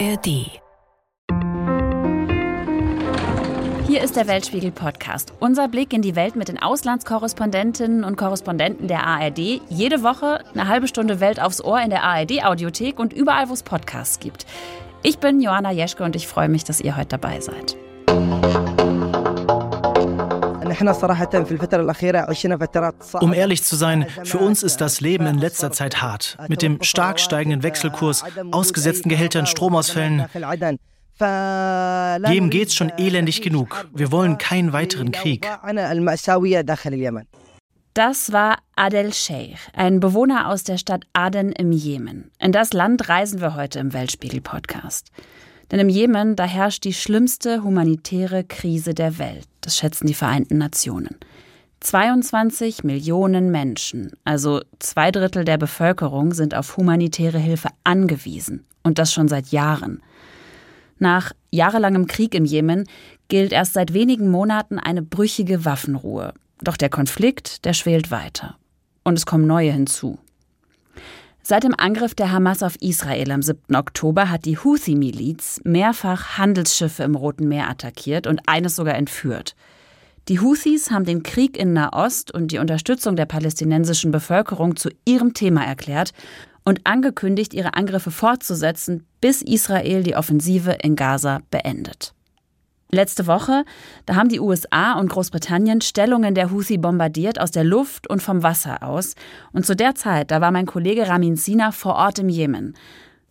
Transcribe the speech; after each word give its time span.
ARD. 0.00 0.26
Hier 3.86 4.02
ist 4.02 4.16
der 4.16 4.26
Weltspiegel 4.26 4.72
Podcast. 4.72 5.32
Unser 5.38 5.68
Blick 5.68 5.92
in 5.92 6.02
die 6.02 6.16
Welt 6.16 6.34
mit 6.34 6.48
den 6.48 6.60
Auslandskorrespondentinnen 6.60 8.02
und 8.02 8.16
Korrespondenten 8.16 8.88
der 8.88 9.06
ARD. 9.06 9.60
Jede 9.68 10.02
Woche 10.02 10.42
eine 10.52 10.66
halbe 10.66 10.88
Stunde 10.88 11.20
Welt 11.20 11.40
aufs 11.40 11.62
Ohr 11.62 11.80
in 11.80 11.90
der 11.90 12.02
ARD 12.02 12.44
Audiothek 12.44 12.98
und 12.98 13.12
überall, 13.12 13.48
wo 13.48 13.52
es 13.52 13.62
Podcasts 13.62 14.18
gibt. 14.18 14.46
Ich 15.04 15.18
bin 15.18 15.40
Joanna 15.40 15.70
Jeschke 15.70 16.02
und 16.02 16.16
ich 16.16 16.26
freue 16.26 16.48
mich, 16.48 16.64
dass 16.64 16.80
ihr 16.80 16.96
heute 16.96 17.10
dabei 17.10 17.38
seid. 17.40 17.76
Um 23.20 23.32
ehrlich 23.32 23.62
zu 23.62 23.76
sein, 23.76 24.06
für 24.24 24.38
uns 24.38 24.62
ist 24.62 24.80
das 24.80 25.00
Leben 25.00 25.26
in 25.26 25.38
letzter 25.38 25.72
Zeit 25.72 26.02
hart. 26.02 26.36
Mit 26.48 26.62
dem 26.62 26.82
stark 26.82 27.20
steigenden 27.20 27.62
Wechselkurs, 27.62 28.24
ausgesetzten 28.50 29.08
Gehältern, 29.08 29.46
Stromausfällen. 29.46 30.26
Jedem 31.20 32.50
geht's 32.50 32.74
schon 32.74 32.90
elendig 32.98 33.42
genug. 33.42 33.86
Wir 33.94 34.10
wollen 34.10 34.38
keinen 34.38 34.72
weiteren 34.72 35.12
Krieg. 35.12 35.48
Das 37.94 38.32
war 38.32 38.58
Adel 38.74 39.12
Sheikh, 39.12 39.56
ein 39.72 40.00
Bewohner 40.00 40.48
aus 40.48 40.64
der 40.64 40.78
Stadt 40.78 41.04
Aden 41.12 41.52
im 41.52 41.70
Jemen. 41.70 42.32
In 42.40 42.50
das 42.50 42.72
Land 42.72 43.08
reisen 43.08 43.40
wir 43.40 43.54
heute 43.54 43.78
im 43.78 43.92
Weltspiegel-Podcast. 43.92 45.12
Denn 45.70 45.80
im 45.80 45.88
Jemen, 45.88 46.36
da 46.36 46.44
herrscht 46.44 46.84
die 46.84 46.92
schlimmste 46.92 47.62
humanitäre 47.62 48.44
Krise 48.44 48.94
der 48.94 49.18
Welt. 49.18 49.46
Das 49.60 49.76
schätzen 49.76 50.06
die 50.06 50.14
Vereinten 50.14 50.58
Nationen. 50.58 51.16
22 51.80 52.82
Millionen 52.82 53.50
Menschen, 53.50 54.12
also 54.24 54.62
zwei 54.78 55.10
Drittel 55.10 55.44
der 55.44 55.58
Bevölkerung, 55.58 56.32
sind 56.32 56.54
auf 56.54 56.76
humanitäre 56.76 57.38
Hilfe 57.38 57.68
angewiesen. 57.84 58.64
Und 58.82 58.98
das 58.98 59.12
schon 59.12 59.28
seit 59.28 59.48
Jahren. 59.48 60.02
Nach 60.98 61.32
jahrelangem 61.50 62.06
Krieg 62.06 62.34
im 62.34 62.44
Jemen 62.44 62.84
gilt 63.28 63.52
erst 63.52 63.74
seit 63.74 63.92
wenigen 63.92 64.30
Monaten 64.30 64.78
eine 64.78 65.02
brüchige 65.02 65.64
Waffenruhe. 65.64 66.32
Doch 66.62 66.76
der 66.76 66.88
Konflikt, 66.88 67.64
der 67.64 67.74
schwelt 67.74 68.10
weiter. 68.10 68.56
Und 69.02 69.18
es 69.18 69.26
kommen 69.26 69.46
neue 69.46 69.72
hinzu. 69.72 70.18
Seit 71.46 71.64
dem 71.64 71.74
Angriff 71.76 72.14
der 72.14 72.32
Hamas 72.32 72.62
auf 72.62 72.76
Israel 72.80 73.30
am 73.30 73.42
7. 73.42 73.76
Oktober 73.76 74.30
hat 74.30 74.46
die 74.46 74.56
Houthi-Miliz 74.56 75.60
mehrfach 75.62 76.38
Handelsschiffe 76.38 77.02
im 77.02 77.14
Roten 77.14 77.48
Meer 77.48 77.68
attackiert 77.68 78.26
und 78.26 78.40
eines 78.46 78.76
sogar 78.76 78.94
entführt. 78.94 79.54
Die 80.28 80.40
Houthis 80.40 80.90
haben 80.90 81.04
den 81.04 81.22
Krieg 81.22 81.58
in 81.58 81.74
Nahost 81.74 82.32
und 82.32 82.50
die 82.50 82.56
Unterstützung 82.56 83.14
der 83.14 83.26
palästinensischen 83.26 84.10
Bevölkerung 84.10 84.76
zu 84.76 84.88
ihrem 85.04 85.34
Thema 85.34 85.66
erklärt 85.66 86.12
und 86.64 86.80
angekündigt, 86.86 87.52
ihre 87.52 87.74
Angriffe 87.74 88.10
fortzusetzen, 88.10 89.04
bis 89.20 89.42
Israel 89.42 90.02
die 90.02 90.16
Offensive 90.16 90.78
in 90.82 90.96
Gaza 90.96 91.40
beendet. 91.50 92.14
Letzte 92.90 93.26
Woche, 93.26 93.64
da 94.06 94.14
haben 94.14 94.28
die 94.28 94.40
USA 94.40 94.92
und 94.98 95.08
Großbritannien 95.08 95.80
Stellungen 95.80 96.34
der 96.34 96.50
Houthi 96.50 96.78
bombardiert 96.78 97.40
aus 97.40 97.50
der 97.50 97.64
Luft 97.64 98.08
und 98.08 98.22
vom 98.22 98.42
Wasser 98.42 98.82
aus. 98.82 99.14
Und 99.52 99.66
zu 99.66 99.74
der 99.74 99.94
Zeit, 99.94 100.30
da 100.30 100.40
war 100.40 100.50
mein 100.50 100.66
Kollege 100.66 101.08
Ramin 101.08 101.36
Sina 101.36 101.72
vor 101.72 101.94
Ort 101.96 102.20
im 102.20 102.28
Jemen. 102.28 102.74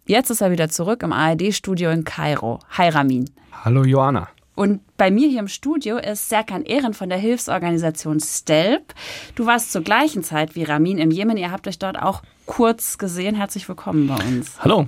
Jetzt 0.05 0.29
ist 0.29 0.41
er 0.41 0.51
wieder 0.51 0.69
zurück 0.69 1.01
im 1.03 1.13
ARD-Studio 1.13 1.91
in 1.91 2.03
Kairo. 2.03 2.59
Hi 2.71 2.89
Ramin. 2.89 3.29
Hallo 3.63 3.85
Joanna. 3.85 4.27
Und 4.55 4.81
bei 4.97 5.09
mir 5.09 5.29
hier 5.29 5.39
im 5.39 5.47
Studio 5.47 5.97
ist 5.97 6.29
Serkan 6.29 6.63
Ehren 6.63 6.93
von 6.93 7.09
der 7.09 7.17
Hilfsorganisation 7.17 8.19
STELP. 8.19 8.93
Du 9.35 9.45
warst 9.45 9.71
zur 9.71 9.81
gleichen 9.81 10.23
Zeit 10.23 10.55
wie 10.55 10.63
Ramin 10.63 10.97
im 10.97 11.09
Jemen. 11.09 11.37
Ihr 11.37 11.51
habt 11.51 11.67
euch 11.67 11.79
dort 11.79 11.97
auch 11.97 12.21
kurz 12.45 12.97
gesehen. 12.97 13.35
Herzlich 13.35 13.67
willkommen 13.67 14.07
bei 14.07 14.15
uns. 14.15 14.59
Hallo. 14.59 14.87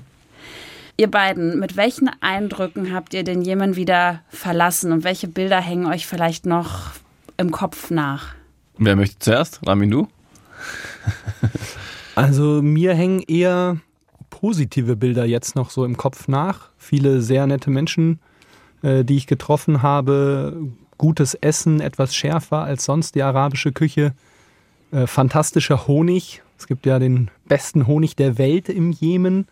Ihr 0.98 1.12
beiden, 1.12 1.60
mit 1.60 1.76
welchen 1.76 2.10
Eindrücken 2.22 2.94
habt 2.94 3.14
ihr 3.14 3.26
den 3.26 3.42
Jemen 3.42 3.76
wieder 3.76 4.22
verlassen 4.30 4.94
und 4.94 5.04
welche 5.04 5.28
Bilder 5.28 5.60
hängen 5.60 5.88
euch 5.88 6.08
vielleicht 6.08 6.46
noch 6.46 6.92
im 7.36 7.52
Kopf 7.52 7.92
nach? 7.92 8.34
Wer 8.78 8.96
möchte 8.96 9.20
zuerst? 9.20 9.60
Ramin, 9.68 9.92
du? 9.92 10.08
also 12.16 12.62
mir 12.62 12.94
hängen 12.94 13.22
eher 13.22 13.78
positive 14.30 14.96
Bilder 14.96 15.26
jetzt 15.26 15.56
noch 15.56 15.70
so 15.70 15.84
im 15.84 15.98
Kopf 15.98 16.30
nach. 16.30 16.70
Viele 16.78 17.22
sehr 17.22 17.46
nette 17.46 17.70
Menschen, 17.70 18.20
äh, 18.82 19.04
die 19.04 19.18
ich 19.18 19.28
getroffen 19.28 19.82
habe. 19.82 20.70
Gutes 20.98 21.34
Essen, 21.34 21.82
etwas 21.82 22.16
schärfer 22.16 22.64
als 22.64 22.86
sonst 22.86 23.16
die 23.16 23.24
arabische 23.24 23.74
Küche. 23.74 24.14
Äh, 24.92 25.08
fantastischer 25.08 25.88
Honig. 25.88 26.42
Es 26.58 26.68
gibt 26.68 26.86
ja 26.86 27.00
den 27.00 27.32
besten 27.50 27.86
Honig 27.86 28.16
der 28.16 28.38
Welt 28.38 28.70
im 28.70 28.94
Jemen 28.94 29.48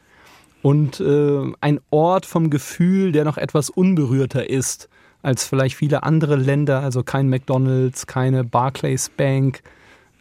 und 0.63 0.99
äh, 1.01 1.51
ein 1.61 1.79
Ort 1.91 2.25
vom 2.25 2.49
Gefühl, 2.49 3.11
der 3.11 3.25
noch 3.25 3.37
etwas 3.37 3.69
unberührter 3.69 4.49
ist 4.49 4.89
als 5.21 5.45
vielleicht 5.45 5.75
viele 5.75 6.03
andere 6.03 6.35
Länder, 6.35 6.81
also 6.81 7.03
kein 7.03 7.29
McDonald's, 7.29 8.07
keine 8.07 8.43
Barclays 8.43 9.09
Bank. 9.09 9.61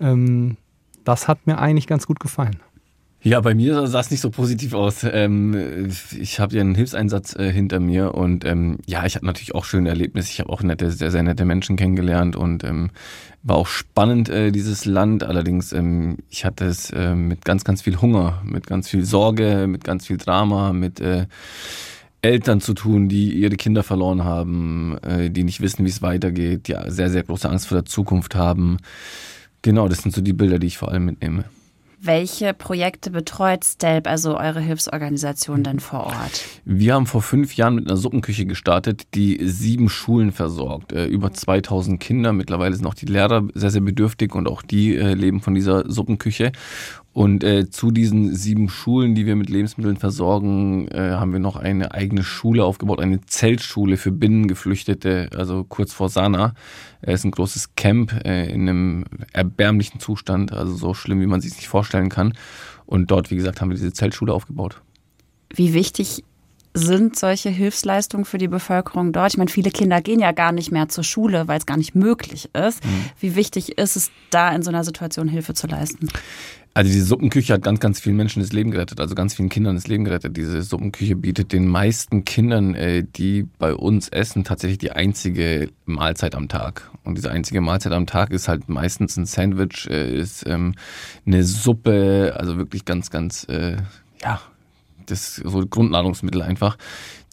Ähm, 0.01 0.57
das 1.05 1.29
hat 1.29 1.47
mir 1.47 1.59
eigentlich 1.59 1.87
ganz 1.87 2.07
gut 2.07 2.21
gefallen. 2.21 2.61
Ja, 3.25 3.41
bei 3.41 3.55
mir 3.55 3.87
sah 3.87 4.01
es 4.01 4.11
nicht 4.11 4.21
so 4.21 4.31
positiv 4.31 4.75
aus. 4.75 5.05
Ähm, 5.05 5.89
ich 6.19 6.41
habe 6.41 6.57
ja 6.57 6.61
einen 6.61 6.75
Hilfseinsatz 6.75 7.37
äh, 7.37 7.53
hinter 7.53 7.79
mir 7.79 8.17
und 8.17 8.45
ähm, 8.45 8.79
ja, 8.85 9.07
ich 9.07 9.15
hatte 9.15 9.27
natürlich 9.27 9.55
auch 9.55 9.65
schöne 9.65 9.91
Erlebnisse. 9.91 10.31
Ich 10.33 10.41
habe 10.41 10.51
auch 10.51 10.61
nette, 10.65 10.91
sehr, 10.91 11.13
sehr 11.13 11.23
nette 11.23 11.45
Menschen 11.45 11.77
kennengelernt 11.77 12.35
und 12.35 12.65
ähm, 12.65 12.91
war 13.45 13.57
auch 13.57 13.69
spannend, 13.69 14.29
äh, 14.29 14.51
dieses 14.51 14.87
Land. 14.87 15.23
Allerdings, 15.23 15.73
ähm, 15.73 16.17
ich 16.31 16.45
hatte 16.45 16.65
es 16.65 16.91
äh, 16.91 17.15
mit 17.15 17.45
ganz, 17.45 17.63
ganz 17.63 17.83
viel 17.83 18.01
Hunger, 18.01 18.43
mit 18.45 18.67
ganz 18.67 18.89
viel 18.89 19.05
Sorge, 19.05 19.69
mit 19.69 19.85
ganz 19.85 20.09
viel 20.09 20.17
Drama, 20.17 20.73
mit 20.73 20.99
äh, 20.99 21.27
Eltern 22.23 22.61
zu 22.61 22.75
tun, 22.75 23.09
die 23.09 23.35
ihre 23.35 23.55
Kinder 23.55 23.85
verloren 23.85 24.25
haben, 24.25 24.99
äh, 24.99 25.31
die 25.31 25.45
nicht 25.45 25.61
wissen, 25.61 25.85
wie 25.85 25.91
es 25.91 26.03
weitergeht, 26.03 26.67
die 26.67 26.75
sehr, 26.89 27.09
sehr 27.09 27.23
große 27.23 27.49
Angst 27.49 27.69
vor 27.69 27.77
der 27.79 27.85
Zukunft 27.85 28.35
haben. 28.35 28.79
Genau, 29.63 29.87
das 29.87 29.99
sind 29.99 30.13
so 30.13 30.23
die 30.23 30.33
Bilder, 30.33 30.59
die 30.59 30.67
ich 30.67 30.79
vor 30.79 30.91
allem 30.91 31.05
mitnehme. 31.05 31.45
Welche 32.05 32.53
Projekte 32.53 33.13
betreut 33.13 33.63
STELP, 33.63 34.09
also 34.09 34.37
eure 34.37 34.59
Hilfsorganisation, 34.59 35.63
denn 35.63 35.79
vor 35.79 36.07
Ort? 36.07 36.45
Wir 36.65 36.95
haben 36.95 37.07
vor 37.07 37.23
fünf 37.23 37.55
Jahren 37.55 37.77
mit 37.77 37.87
einer 37.87 37.97
Suppenküche 37.97 38.45
gestartet, 38.45 39.15
die 39.15 39.39
sieben 39.47 39.89
Schulen 39.89 40.33
versorgt. 40.33 40.93
Äh, 40.93 41.07
über 41.07 41.33
2000 41.33 42.01
Kinder. 42.01 42.33
Mittlerweile 42.33 42.75
sind 42.75 42.87
auch 42.87 42.95
die 42.95 43.07
Lehrer 43.07 43.47
sehr, 43.55 43.71
sehr 43.71 43.83
bedürftig 43.83 44.35
und 44.35 44.49
auch 44.49 44.63
die 44.63 44.97
äh, 44.97 45.15
leben 45.15 45.41
von 45.41 45.55
dieser 45.55 45.89
Suppenküche. 45.89 46.51
Und 47.13 47.45
äh, 47.45 47.69
zu 47.69 47.91
diesen 47.91 48.35
sieben 48.35 48.71
Schulen, 48.71 49.15
die 49.15 49.27
wir 49.27 49.37
mit 49.37 49.51
Lebensmitteln 49.51 49.99
versorgen, 49.99 50.89
äh, 50.89 51.11
haben 51.11 51.33
wir 51.33 51.41
noch 51.41 51.57
eine 51.57 51.93
eigene 51.93 52.23
Schule 52.23 52.65
aufgebaut, 52.65 53.01
eine 53.01 53.21
Zeltschule 53.27 53.99
für 53.99 54.13
Binnengeflüchtete, 54.13 55.29
also 55.37 55.65
kurz 55.65 55.93
vor 55.93 56.09
Sana. 56.09 56.55
Es 57.03 57.21
ist 57.21 57.25
ein 57.25 57.31
großes 57.33 57.75
Camp 57.77 58.25
äh, 58.25 58.51
in 58.51 58.63
einem 58.63 59.05
erbärmlichen 59.33 60.01
Zustand, 60.01 60.53
also 60.53 60.75
so 60.75 60.95
schlimm, 60.95 61.21
wie 61.21 61.27
man 61.27 61.43
sich 61.43 61.55
nicht 61.55 61.69
vorstellen 61.69 62.09
kann. 62.09 62.33
Und 62.87 63.11
dort, 63.11 63.31
wie 63.31 63.37
gesagt, 63.37 63.61
haben 63.61 63.69
wir 63.69 63.77
diese 63.77 63.93
Zeltschule 63.93 64.33
aufgebaut. 64.33 64.81
Wie 65.55 65.75
wichtig 65.75 66.25
sind 66.75 67.19
solche 67.19 67.51
Hilfsleistungen 67.51 68.25
für 68.25 68.39
die 68.39 68.49
Bevölkerung 68.49 69.13
dort? 69.13 69.33
Ich 69.33 69.39
meine, 69.39 69.51
viele 69.51 69.71
Kinder 69.71 70.01
gehen 70.01 70.21
ja 70.21 70.33
gar 70.33 70.53
nicht 70.53 70.73
mehr 70.73 70.89
zur 70.89 71.05
Schule, 71.05 71.47
weil 71.47 71.59
es 71.59 71.67
gar 71.67 71.77
nicht 71.77 71.95
möglich 71.95 72.49
ist. 72.55 72.83
Mhm. 72.85 73.05
Wie 73.21 73.37
wichtig 73.37 73.77
ist 73.77 73.97
es, 73.97 74.11
da 74.31 74.51
in 74.51 74.63
so 74.63 74.71
einer 74.71 74.85
Situation 74.85 75.29
Hilfe 75.29 75.53
zu 75.53 75.67
leisten? 75.67 76.09
Also 76.75 76.91
diese 76.91 77.05
Suppenküche 77.05 77.53
hat 77.53 77.63
ganz, 77.63 77.81
ganz 77.81 78.01
vielen 78.01 78.17
Menschen 78.17 78.41
das 78.41 78.53
Leben 78.53 78.71
gerettet, 78.71 78.99
also 78.99 79.15
ganz 79.15 79.35
vielen 79.35 79.51
Kindern 79.51 79.75
das 79.75 79.89
Leben 79.89 80.05
gerettet. 80.05 80.37
Diese 80.37 80.63
Suppenküche 80.63 81.17
bietet 81.17 81.53
den 81.53 81.67
meisten 81.67 82.25
Kindern, 82.25 82.75
äh, 82.75 83.05
die 83.05 83.47
bei 83.59 83.75
uns 83.75 84.09
essen, 84.09 84.43
tatsächlich 84.45 84.79
die 84.79 84.93
einzige 84.93 85.69
Mahlzeit 85.85 86.35
am 86.35 86.49
Tag. 86.49 86.91
Und 87.05 87.19
diese 87.19 87.31
einzige 87.31 87.61
Mahlzeit 87.61 87.93
am 87.93 88.07
Tag 88.07 88.31
ist 88.31 88.49
halt 88.49 88.71
meistens 88.71 89.19
ein 89.19 89.27
Sandwich, 89.27 89.87
äh, 89.91 90.19
ist 90.19 90.47
ähm, 90.47 90.75
eine 91.27 91.45
Suppe, 91.45 92.35
also 92.39 92.57
wirklich 92.57 92.87
ganz, 92.87 93.11
ganz, 93.11 93.45
äh, 93.51 93.77
ja, 94.23 94.41
das 95.05 95.37
so 95.37 95.67
Grundnahrungsmittel 95.67 96.41
einfach, 96.41 96.79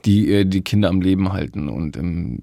die 0.04 0.34
äh, 0.34 0.46
die 0.46 0.62
Kinder 0.62 0.90
am 0.90 1.00
Leben 1.00 1.32
halten. 1.32 1.70
Und 1.70 1.96
ähm, 1.96 2.42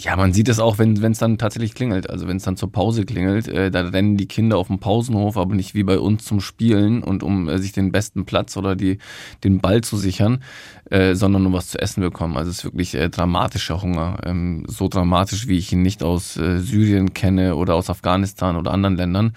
ja, 0.00 0.14
man 0.14 0.32
sieht 0.32 0.48
es 0.48 0.60
auch, 0.60 0.78
wenn 0.78 0.94
es 0.94 1.18
dann 1.18 1.38
tatsächlich 1.38 1.74
klingelt. 1.74 2.08
Also 2.08 2.28
wenn 2.28 2.36
es 2.36 2.44
dann 2.44 2.56
zur 2.56 2.70
Pause 2.70 3.04
klingelt, 3.04 3.48
äh, 3.48 3.68
da 3.72 3.80
rennen 3.80 4.16
die 4.16 4.28
Kinder 4.28 4.56
auf 4.56 4.68
dem 4.68 4.78
Pausenhof, 4.78 5.36
aber 5.36 5.56
nicht 5.56 5.74
wie 5.74 5.82
bei 5.82 5.98
uns 5.98 6.24
zum 6.24 6.40
Spielen 6.40 7.02
und 7.02 7.24
um 7.24 7.48
äh, 7.48 7.58
sich 7.58 7.72
den 7.72 7.90
besten 7.90 8.24
Platz 8.24 8.56
oder 8.56 8.76
die, 8.76 8.98
den 9.42 9.58
Ball 9.58 9.80
zu 9.80 9.96
sichern, 9.96 10.44
äh, 10.88 11.16
sondern 11.16 11.44
um 11.46 11.52
was 11.52 11.70
zu 11.70 11.80
essen 11.80 12.00
bekommen. 12.00 12.36
Also 12.36 12.48
es 12.48 12.58
ist 12.58 12.64
wirklich 12.64 12.94
äh, 12.94 13.08
dramatischer 13.08 13.82
Hunger. 13.82 14.20
Ähm, 14.24 14.64
so 14.68 14.86
dramatisch, 14.86 15.48
wie 15.48 15.58
ich 15.58 15.72
ihn 15.72 15.82
nicht 15.82 16.04
aus 16.04 16.36
äh, 16.36 16.60
Syrien 16.60 17.12
kenne 17.12 17.56
oder 17.56 17.74
aus 17.74 17.90
Afghanistan 17.90 18.54
oder 18.54 18.70
anderen 18.70 18.96
Ländern. 18.96 19.32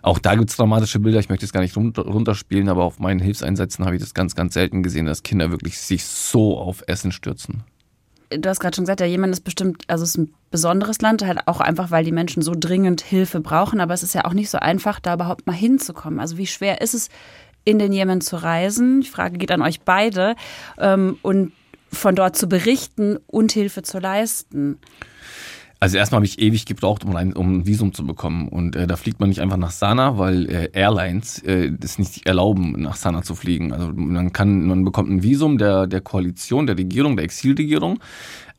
Auch 0.00 0.18
da 0.18 0.34
gibt 0.34 0.48
es 0.48 0.56
dramatische 0.56 0.98
Bilder, 0.98 1.20
ich 1.20 1.28
möchte 1.28 1.44
es 1.44 1.52
gar 1.52 1.60
nicht 1.60 1.76
runter, 1.76 2.06
runterspielen, 2.06 2.70
aber 2.70 2.84
auf 2.84 3.00
meinen 3.00 3.20
Hilfseinsätzen 3.20 3.84
habe 3.84 3.96
ich 3.96 4.00
das 4.00 4.14
ganz, 4.14 4.34
ganz 4.34 4.54
selten 4.54 4.82
gesehen, 4.82 5.04
dass 5.04 5.22
Kinder 5.22 5.50
wirklich 5.50 5.78
sich 5.78 6.06
so 6.06 6.58
auf 6.58 6.84
Essen 6.86 7.12
stürzen 7.12 7.64
du 8.30 8.48
hast 8.48 8.60
gerade 8.60 8.74
schon 8.74 8.84
gesagt, 8.84 9.00
der 9.00 9.08
Jemen 9.08 9.32
ist 9.32 9.40
bestimmt, 9.40 9.84
also 9.88 10.04
es 10.04 10.10
ist 10.10 10.18
ein 10.18 10.34
besonderes 10.50 11.00
Land, 11.00 11.24
halt 11.24 11.40
auch 11.46 11.60
einfach, 11.60 11.90
weil 11.90 12.04
die 12.04 12.12
Menschen 12.12 12.42
so 12.42 12.54
dringend 12.58 13.00
Hilfe 13.00 13.40
brauchen. 13.40 13.80
Aber 13.80 13.94
es 13.94 14.02
ist 14.02 14.14
ja 14.14 14.24
auch 14.24 14.32
nicht 14.32 14.50
so 14.50 14.58
einfach, 14.58 15.00
da 15.00 15.14
überhaupt 15.14 15.46
mal 15.46 15.52
hinzukommen. 15.52 16.20
Also 16.20 16.38
wie 16.38 16.46
schwer 16.46 16.80
ist 16.80 16.94
es, 16.94 17.08
in 17.64 17.78
den 17.78 17.92
Jemen 17.92 18.20
zu 18.20 18.36
reisen? 18.36 19.00
Die 19.00 19.08
Frage 19.08 19.38
geht 19.38 19.50
an 19.50 19.62
euch 19.62 19.80
beide. 19.80 20.36
Ähm, 20.78 21.18
und 21.22 21.52
von 21.92 22.14
dort 22.14 22.36
zu 22.36 22.48
berichten 22.48 23.18
und 23.26 23.52
Hilfe 23.52 23.82
zu 23.82 23.98
leisten? 23.98 24.78
Also 25.78 25.98
erstmal 25.98 26.18
habe 26.18 26.26
ich 26.26 26.38
ewig 26.38 26.64
gebraucht, 26.64 27.04
um, 27.04 27.14
rein, 27.14 27.34
um 27.34 27.58
ein 27.58 27.66
Visum 27.66 27.92
zu 27.92 28.06
bekommen. 28.06 28.48
Und 28.48 28.76
äh, 28.76 28.86
da 28.86 28.96
fliegt 28.96 29.20
man 29.20 29.28
nicht 29.28 29.40
einfach 29.40 29.58
nach 29.58 29.70
Sanaa, 29.70 30.16
weil 30.16 30.48
äh, 30.48 30.70
Airlines 30.72 31.42
äh, 31.42 31.70
das 31.78 31.98
nicht 31.98 32.26
erlauben, 32.26 32.72
nach 32.78 32.96
Sanaa 32.96 33.22
zu 33.22 33.34
fliegen. 33.34 33.72
Also 33.72 33.92
man 33.94 34.32
kann, 34.32 34.66
man 34.66 34.84
bekommt 34.84 35.10
ein 35.10 35.22
Visum 35.22 35.58
der, 35.58 35.86
der 35.86 36.00
Koalition, 36.00 36.66
der 36.66 36.78
Regierung, 36.78 37.16
der 37.16 37.24
Exilregierung 37.24 37.98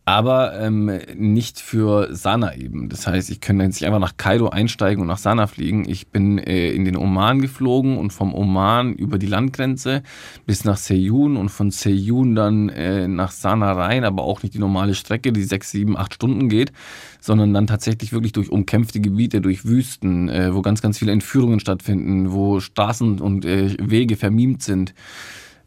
aber 0.07 0.57
ähm, 0.57 0.89
nicht 1.17 1.59
für 1.59 2.15
Sana 2.15 2.55
eben. 2.55 2.87
Das 2.87 3.07
heißt, 3.07 3.29
ich 3.29 3.41
könnte 3.41 3.65
jetzt 3.65 3.81
nicht 3.81 3.85
einfach 3.85 3.99
nach 3.99 4.15
Kairo 4.15 4.47
einsteigen 4.47 5.01
und 5.01 5.07
nach 5.07 5.17
Sana 5.17 5.47
fliegen. 5.47 5.83
Ich 5.85 6.07
bin 6.07 6.37
äh, 6.37 6.71
in 6.71 6.85
den 6.85 6.95
Oman 6.95 7.41
geflogen 7.41 7.97
und 7.97 8.13
vom 8.13 8.33
Oman 8.33 8.93
über 8.93 9.19
die 9.19 9.25
Landgrenze 9.25 10.03
bis 10.45 10.63
nach 10.63 10.77
Seyun 10.77 11.35
und 11.35 11.49
von 11.49 11.71
Seyun 11.71 12.35
dann 12.35 12.69
äh, 12.69 13.09
nach 13.09 13.31
Sana 13.31 13.73
rein, 13.73 14.05
aber 14.05 14.23
auch 14.23 14.43
nicht 14.43 14.53
die 14.53 14.59
normale 14.59 14.95
Strecke, 14.95 15.33
die 15.33 15.43
sechs, 15.43 15.71
sieben, 15.71 15.97
acht 15.97 16.13
Stunden 16.13 16.47
geht, 16.47 16.71
sondern 17.19 17.53
dann 17.53 17.67
tatsächlich 17.67 18.13
wirklich 18.13 18.31
durch 18.31 18.49
umkämpfte 18.49 19.01
Gebiete, 19.01 19.41
durch 19.41 19.65
Wüsten, 19.65 20.29
äh, 20.29 20.55
wo 20.55 20.61
ganz, 20.61 20.81
ganz 20.81 20.99
viele 20.99 21.11
Entführungen 21.11 21.59
stattfinden, 21.59 22.31
wo 22.31 22.61
Straßen 22.61 23.19
und 23.19 23.43
äh, 23.43 23.75
Wege 23.81 24.15
vermiemt 24.15 24.63
sind 24.63 24.93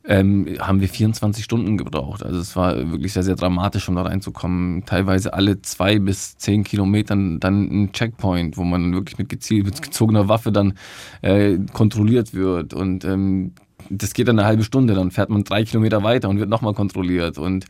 ähm, 0.04 0.46
haben 0.58 0.80
wir 0.80 0.88
24 0.88 1.44
Stunden 1.44 1.76
gebraucht. 1.76 2.24
Also 2.24 2.40
es 2.40 2.56
war 2.56 2.76
wirklich 2.90 3.12
sehr, 3.12 3.22
sehr 3.22 3.36
dramatisch, 3.36 3.88
um 3.88 3.96
da 3.96 4.02
reinzukommen. 4.02 4.84
Teilweise 4.86 5.34
alle 5.34 5.60
zwei 5.62 5.98
bis 5.98 6.36
zehn 6.38 6.64
Kilometern 6.64 7.38
dann 7.38 7.64
ein 7.64 7.92
Checkpoint, 7.92 8.56
wo 8.56 8.64
man 8.64 8.92
wirklich 8.94 9.18
mit 9.18 9.28
gezielt 9.28 9.66
mit 9.66 9.82
gezogener 9.82 10.28
Waffe 10.28 10.52
dann 10.52 10.74
äh, 11.22 11.58
kontrolliert 11.72 12.32
wird. 12.32 12.72
Und 12.72 13.04
ähm, 13.04 13.52
das 13.90 14.14
geht 14.14 14.28
dann 14.28 14.38
eine 14.38 14.46
halbe 14.46 14.62
Stunde, 14.62 14.94
dann 14.94 15.10
fährt 15.10 15.30
man 15.30 15.44
drei 15.44 15.64
Kilometer 15.64 16.02
weiter 16.02 16.28
und 16.28 16.38
wird 16.38 16.48
nochmal 16.48 16.74
kontrolliert. 16.74 17.38
Und 17.38 17.66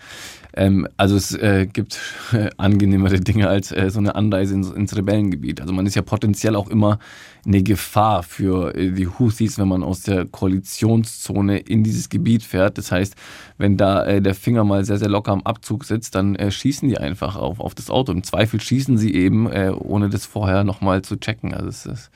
ähm, 0.53 0.87
also 0.97 1.17
es 1.17 1.35
äh, 1.35 1.67
gibt 1.67 1.99
äh, 2.33 2.51
angenehmere 2.59 3.21
Dinge 3.21 3.49
als 3.49 3.73
äh, 3.73 3.91
so 3.91 3.99
eine 3.99 4.15
Anreise 4.15 4.55
ins, 4.55 4.71
ins, 4.71 4.95
Rebellengebiet. 4.97 5.61
Also 5.61 5.73
man 5.73 5.87
ist 5.87 5.95
ja 5.95 6.03
potenziell 6.03 6.57
auch 6.57 6.69
immer 6.69 6.99
eine 7.47 7.63
Gefahr 7.63 8.23
für 8.23 8.75
äh, 8.75 8.91
die 8.91 9.07
Houthis, 9.09 9.59
wenn 9.59 9.69
man 9.69 9.83
aus 9.83 10.03
der 10.03 10.27
Koalitionszone 10.27 11.59
in 11.59 11.85
dieses 11.85 12.11
Gebiet 12.11 12.43
fährt. 12.43 12.77
Das 12.77 12.93
heißt, 12.93 13.15
wenn 13.57 13.77
da 13.77 14.05
äh, 14.05 14.21
der 14.21 14.35
Finger 14.35 14.65
mal 14.65 14.85
sehr, 14.85 14.99
sehr 14.99 15.09
locker 15.09 15.33
am 15.33 15.43
Abzug 15.43 15.85
sitzt, 15.85 16.15
dann 16.15 16.35
äh, 16.37 16.51
schießen 16.51 16.89
die 16.89 16.99
einfach 16.99 17.37
auf, 17.37 17.61
auf 17.61 17.75
das 17.75 17.89
Auto. 17.89 18.13
Im 18.13 18.25
Zweifel 18.25 18.61
schießen 18.61 18.99
sie 18.99 19.15
eben, 19.15 19.47
ohne 19.51 20.11
das 20.11 20.27
vorher 20.27 20.65
nochmal 20.65 21.03
zu 21.03 21.17
checken. 21.17 21.55
Also 21.55 21.69
es 21.69 21.87
ist 21.87 22.11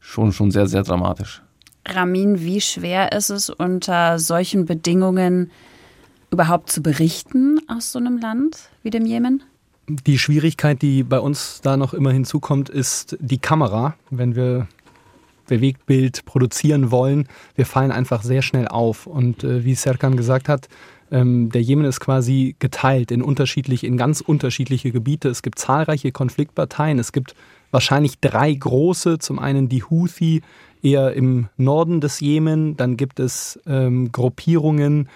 schon, 0.00 0.32
schon 0.32 0.50
sehr, 0.50 0.66
sehr 0.66 0.82
dramatisch. 0.82 1.42
Ramin, 1.86 2.40
wie 2.40 2.60
schwer 2.60 3.12
ist 3.12 3.30
es 3.30 3.50
unter 3.50 4.18
solchen 4.18 4.66
Bedingungen, 4.66 5.50
überhaupt 6.30 6.70
zu 6.70 6.82
berichten 6.82 7.60
aus 7.68 7.92
so 7.92 7.98
einem 7.98 8.18
Land 8.18 8.70
wie 8.82 8.90
dem 8.90 9.04
Jemen? 9.04 9.42
Die 9.88 10.18
Schwierigkeit, 10.18 10.80
die 10.80 11.02
bei 11.02 11.18
uns 11.18 11.60
da 11.62 11.76
noch 11.76 11.92
immer 11.92 12.12
hinzukommt, 12.12 12.68
ist 12.68 13.16
die 13.20 13.38
Kamera. 13.38 13.94
Wenn 14.10 14.34
wir 14.34 14.68
Bewegtbild 15.46 16.24
produzieren 16.24 16.90
wollen, 16.90 17.28
wir 17.56 17.66
fallen 17.66 17.92
einfach 17.92 18.22
sehr 18.22 18.42
schnell 18.42 18.68
auf. 18.68 19.06
Und 19.06 19.44
äh, 19.44 19.64
wie 19.64 19.74
Serkan 19.74 20.16
gesagt 20.16 20.48
hat, 20.48 20.68
ähm, 21.10 21.50
der 21.50 21.62
Jemen 21.62 21.84
ist 21.84 22.00
quasi 22.00 22.56
geteilt 22.58 23.10
in 23.10 23.22
unterschiedlich, 23.22 23.84
in 23.84 23.96
ganz 23.96 24.20
unterschiedliche 24.20 24.92
Gebiete. 24.92 25.28
Es 25.28 25.42
gibt 25.42 25.58
zahlreiche 25.58 26.12
Konfliktparteien. 26.12 26.98
Es 26.98 27.12
gibt 27.12 27.34
wahrscheinlich 27.70 28.18
drei 28.20 28.54
große. 28.54 29.18
Zum 29.18 29.38
einen 29.38 29.68
die 29.68 29.82
Houthi 29.82 30.42
eher 30.82 31.14
im 31.14 31.48
Norden 31.56 32.00
des 32.00 32.20
Jemen. 32.20 32.76
Dann 32.76 32.96
gibt 32.96 33.20
es 33.20 33.60
ähm, 33.66 34.12
Gruppierungen 34.12 35.08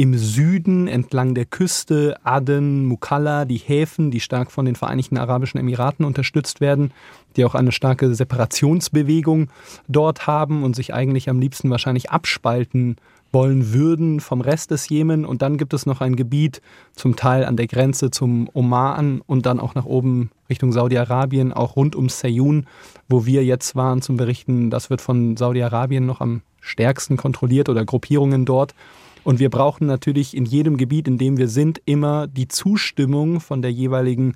im 0.00 0.16
Süden 0.16 0.88
entlang 0.88 1.34
der 1.34 1.44
Küste, 1.44 2.16
Aden, 2.24 2.86
Mukalla, 2.86 3.44
die 3.44 3.58
Häfen, 3.58 4.10
die 4.10 4.20
stark 4.20 4.50
von 4.50 4.64
den 4.64 4.74
Vereinigten 4.74 5.18
Arabischen 5.18 5.60
Emiraten 5.60 6.06
unterstützt 6.06 6.62
werden, 6.62 6.92
die 7.36 7.44
auch 7.44 7.54
eine 7.54 7.70
starke 7.70 8.14
Separationsbewegung 8.14 9.50
dort 9.88 10.26
haben 10.26 10.62
und 10.64 10.74
sich 10.74 10.94
eigentlich 10.94 11.28
am 11.28 11.38
liebsten 11.38 11.68
wahrscheinlich 11.68 12.10
abspalten 12.10 12.96
wollen 13.32 13.72
würden 13.72 14.20
vom 14.20 14.40
Rest 14.40 14.70
des 14.70 14.88
Jemen. 14.88 15.24
Und 15.24 15.42
dann 15.42 15.56
gibt 15.56 15.72
es 15.74 15.86
noch 15.86 16.00
ein 16.00 16.16
Gebiet, 16.16 16.60
zum 16.94 17.16
Teil 17.16 17.44
an 17.44 17.56
der 17.56 17.66
Grenze 17.66 18.10
zum 18.10 18.48
Oman 18.52 19.20
und 19.26 19.46
dann 19.46 19.60
auch 19.60 19.74
nach 19.74 19.86
oben 19.86 20.30
Richtung 20.48 20.72
Saudi-Arabien, 20.72 21.52
auch 21.52 21.76
rund 21.76 21.94
um 21.94 22.08
Seyun, 22.08 22.66
wo 23.08 23.26
wir 23.26 23.44
jetzt 23.44 23.76
waren 23.76 24.02
zum 24.02 24.16
Berichten. 24.16 24.70
Das 24.70 24.90
wird 24.90 25.00
von 25.00 25.36
Saudi-Arabien 25.36 26.06
noch 26.06 26.20
am 26.20 26.42
stärksten 26.60 27.16
kontrolliert 27.16 27.68
oder 27.68 27.84
Gruppierungen 27.84 28.44
dort. 28.44 28.74
Und 29.22 29.38
wir 29.38 29.50
brauchen 29.50 29.86
natürlich 29.86 30.36
in 30.36 30.46
jedem 30.46 30.76
Gebiet, 30.76 31.06
in 31.06 31.18
dem 31.18 31.36
wir 31.36 31.48
sind, 31.48 31.80
immer 31.84 32.26
die 32.26 32.48
Zustimmung 32.48 33.40
von 33.40 33.62
der 33.62 33.70
jeweiligen 33.70 34.34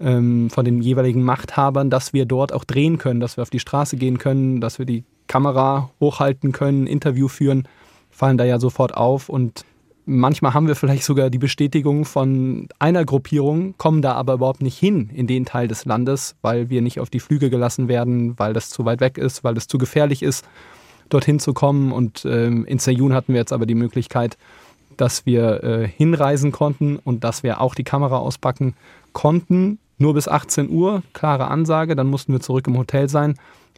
ähm, 0.00 0.50
von 0.50 0.64
den 0.64 0.80
jeweiligen 0.82 1.22
Machthabern, 1.22 1.88
dass 1.90 2.12
wir 2.12 2.26
dort 2.26 2.52
auch 2.52 2.64
drehen 2.64 2.98
können, 2.98 3.20
dass 3.20 3.36
wir 3.36 3.42
auf 3.42 3.50
die 3.50 3.60
Straße 3.60 3.96
gehen 3.96 4.18
können, 4.18 4.60
dass 4.60 4.78
wir 4.78 4.86
die 4.86 5.04
Kamera 5.28 5.90
hochhalten 6.00 6.52
können, 6.52 6.86
Interview 6.86 7.28
führen, 7.28 7.68
fallen 8.12 8.38
da 8.38 8.44
ja 8.44 8.60
sofort 8.60 8.96
auf 8.96 9.28
und 9.28 9.64
manchmal 10.04 10.54
haben 10.54 10.68
wir 10.68 10.76
vielleicht 10.76 11.04
sogar 11.04 11.30
die 11.30 11.38
Bestätigung 11.38 12.04
von 12.04 12.68
einer 12.78 13.04
Gruppierung, 13.04 13.74
kommen 13.78 14.02
da 14.02 14.12
aber 14.12 14.34
überhaupt 14.34 14.62
nicht 14.62 14.78
hin 14.78 15.10
in 15.12 15.26
den 15.26 15.44
Teil 15.44 15.66
des 15.66 15.84
Landes, 15.84 16.36
weil 16.42 16.70
wir 16.70 16.82
nicht 16.82 17.00
auf 17.00 17.10
die 17.10 17.20
Flüge 17.20 17.50
gelassen 17.50 17.88
werden, 17.88 18.38
weil 18.38 18.52
das 18.52 18.70
zu 18.70 18.84
weit 18.84 19.00
weg 19.00 19.18
ist, 19.18 19.42
weil 19.42 19.56
es 19.56 19.66
zu 19.66 19.78
gefährlich 19.78 20.22
ist 20.22 20.44
dorthin 21.08 21.38
zu 21.38 21.52
kommen. 21.52 21.92
Und 21.92 22.24
ähm, 22.24 22.64
in 22.64 22.78
Seyun 22.78 23.14
hatten 23.14 23.32
wir 23.32 23.40
jetzt 23.40 23.52
aber 23.52 23.66
die 23.66 23.74
Möglichkeit, 23.74 24.36
dass 24.96 25.26
wir 25.26 25.62
äh, 25.62 25.88
hinreisen 25.88 26.52
konnten 26.52 26.98
und 26.98 27.24
dass 27.24 27.42
wir 27.42 27.60
auch 27.60 27.74
die 27.74 27.84
Kamera 27.84 28.18
auspacken 28.18 28.74
konnten. 29.12 29.78
Nur 29.98 30.14
bis 30.14 30.28
18 30.28 30.70
Uhr, 30.70 31.02
klare 31.12 31.48
Ansage, 31.48 31.94
dann 31.96 32.08
mussten 32.08 32.32
wir 32.32 32.40
zurück 32.40 32.66
im 32.66 32.76
Hotel 32.76 33.08
sein. 33.08 33.34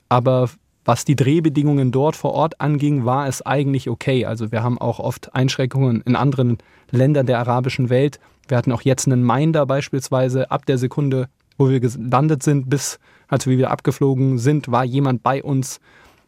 Aber 0.08 0.48
was 0.84 1.04
die 1.04 1.16
Drehbedingungen 1.16 1.92
dort 1.92 2.16
vor 2.16 2.32
Ort 2.32 2.60
anging, 2.60 3.04
war 3.04 3.26
es 3.26 3.42
eigentlich 3.42 3.88
okay. 3.88 4.26
Also 4.26 4.52
wir 4.52 4.62
haben 4.62 4.78
auch 4.78 4.98
oft 4.98 5.34
Einschränkungen 5.34 6.02
in 6.02 6.16
anderen 6.16 6.58
Ländern 6.90 7.26
der 7.26 7.38
arabischen 7.38 7.88
Welt. 7.88 8.20
Wir 8.48 8.56
hatten 8.56 8.72
auch 8.72 8.82
jetzt 8.82 9.06
einen 9.06 9.24
Minder 9.24 9.66
beispielsweise. 9.66 10.50
Ab 10.50 10.66
der 10.66 10.78
Sekunde, 10.78 11.28
wo 11.56 11.70
wir 11.70 11.80
gelandet 11.80 12.42
sind, 12.42 12.68
bis 12.68 12.98
als 13.28 13.46
wir 13.46 13.56
wieder 13.56 13.70
abgeflogen 13.70 14.38
sind, 14.38 14.70
war 14.70 14.84
jemand 14.84 15.22
bei 15.22 15.42
uns, 15.42 15.80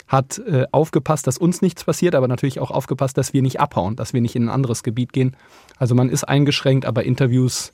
hat 0.08 0.38
äh, 0.38 0.66
aufgepasst, 0.70 1.26
dass 1.26 1.36
uns 1.36 1.62
nichts 1.62 1.84
passiert, 1.84 2.14
aber 2.14 2.28
natürlich 2.28 2.60
auch 2.60 2.70
aufgepasst, 2.70 3.18
dass 3.18 3.32
wir 3.32 3.42
nicht 3.42 3.60
abhauen, 3.60 3.96
dass 3.96 4.12
wir 4.12 4.20
nicht 4.20 4.36
in 4.36 4.44
ein 4.44 4.50
anderes 4.50 4.82
Gebiet 4.82 5.12
gehen. 5.12 5.36
Also 5.78 5.94
man 5.94 6.08
ist 6.08 6.25
eingeschränkt, 6.25 6.86
aber 6.86 7.04
Interviews 7.04 7.72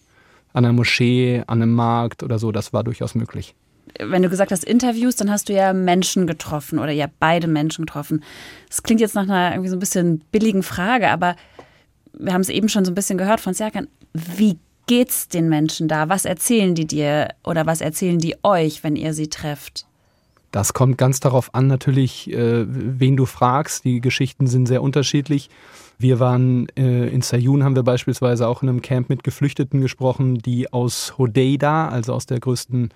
an 0.52 0.64
einer 0.64 0.72
Moschee, 0.72 1.42
an 1.46 1.62
einem 1.62 1.74
Markt 1.74 2.22
oder 2.22 2.38
so, 2.38 2.50
das 2.50 2.72
war 2.72 2.84
durchaus 2.84 3.14
möglich. 3.14 3.54
Wenn 3.98 4.22
du 4.22 4.28
gesagt 4.28 4.52
hast 4.52 4.64
Interviews, 4.64 5.16
dann 5.16 5.30
hast 5.30 5.48
du 5.48 5.52
ja 5.52 5.72
Menschen 5.72 6.26
getroffen 6.26 6.78
oder 6.78 6.92
ja 6.92 7.06
beide 7.20 7.46
Menschen 7.46 7.86
getroffen. 7.86 8.22
Das 8.68 8.82
klingt 8.82 9.00
jetzt 9.00 9.14
nach 9.14 9.24
einer 9.24 9.52
irgendwie 9.52 9.70
so 9.70 9.76
ein 9.76 9.80
bisschen 9.80 10.22
billigen 10.30 10.62
Frage, 10.62 11.10
aber 11.10 11.36
wir 12.18 12.32
haben 12.32 12.40
es 12.40 12.48
eben 12.48 12.68
schon 12.68 12.84
so 12.84 12.92
ein 12.92 12.94
bisschen 12.94 13.18
gehört 13.18 13.40
von 13.40 13.54
Serkan. 13.54 13.88
Wie 14.12 14.58
geht's 14.86 15.28
den 15.28 15.48
Menschen 15.48 15.88
da? 15.88 16.08
Was 16.08 16.24
erzählen 16.24 16.74
die 16.74 16.86
dir 16.86 17.28
oder 17.44 17.66
was 17.66 17.80
erzählen 17.80 18.18
die 18.18 18.36
euch, 18.42 18.84
wenn 18.84 18.96
ihr 18.96 19.14
sie 19.14 19.28
trefft? 19.28 19.86
Das 20.50 20.74
kommt 20.74 20.98
ganz 20.98 21.18
darauf 21.20 21.54
an, 21.54 21.66
natürlich, 21.66 22.30
äh, 22.30 22.66
wen 22.66 23.16
du 23.16 23.24
fragst. 23.24 23.84
Die 23.84 24.02
Geschichten 24.02 24.46
sind 24.46 24.66
sehr 24.66 24.82
unterschiedlich. 24.82 25.48
Wir 25.98 26.20
waren 26.20 26.68
äh, 26.76 27.08
in 27.08 27.22
Sayun, 27.22 27.64
haben 27.64 27.74
wir 27.74 27.84
beispielsweise 27.84 28.46
auch 28.46 28.62
in 28.62 28.68
einem 28.68 28.82
Camp 28.82 29.08
mit 29.08 29.24
Geflüchteten 29.24 29.80
gesprochen, 29.80 30.38
die 30.38 30.70
aus 30.70 31.16
Hodeida, 31.16 31.88
also 31.88 32.12
aus 32.12 32.26
der 32.26 32.38
größten 32.38 32.90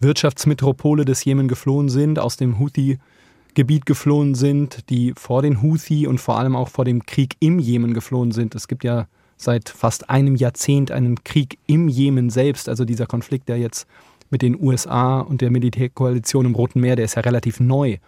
Wirtschaftsmetropole 0.00 1.04
des 1.04 1.24
Jemen 1.24 1.48
geflohen 1.48 1.88
sind, 1.88 2.18
aus 2.18 2.36
dem 2.36 2.58
Houthi-Gebiet 2.58 3.86
geflohen 3.86 4.34
sind, 4.34 4.88
die 4.90 5.12
vor 5.16 5.42
den 5.42 5.62
Houthi 5.62 6.06
und 6.06 6.20
vor 6.20 6.38
allem 6.38 6.54
auch 6.56 6.68
vor 6.68 6.84
dem 6.84 7.06
Krieg 7.06 7.36
im 7.40 7.58
Jemen 7.58 7.94
geflohen 7.94 8.32
sind. 8.32 8.54
Es 8.54 8.68
gibt 8.68 8.84
ja 8.84 9.06
seit 9.36 9.68
fast 9.68 10.10
einem 10.10 10.36
Jahrzehnt 10.36 10.90
einen 10.90 11.22
Krieg 11.24 11.58
im 11.66 11.88
Jemen 11.88 12.30
selbst, 12.30 12.68
also 12.68 12.84
dieser 12.84 13.06
Konflikt, 13.06 13.48
der 13.48 13.58
jetzt 13.58 13.86
mit 14.30 14.42
den 14.42 14.60
USA 14.60 15.20
und 15.20 15.40
der 15.40 15.50
Militärkoalition 15.50 16.46
im 16.46 16.54
Roten 16.54 16.80
Meer, 16.80 16.96
der 16.96 17.06
ist 17.06 17.14
ja 17.14 17.22
relativ 17.22 17.60
neu. 17.60 17.98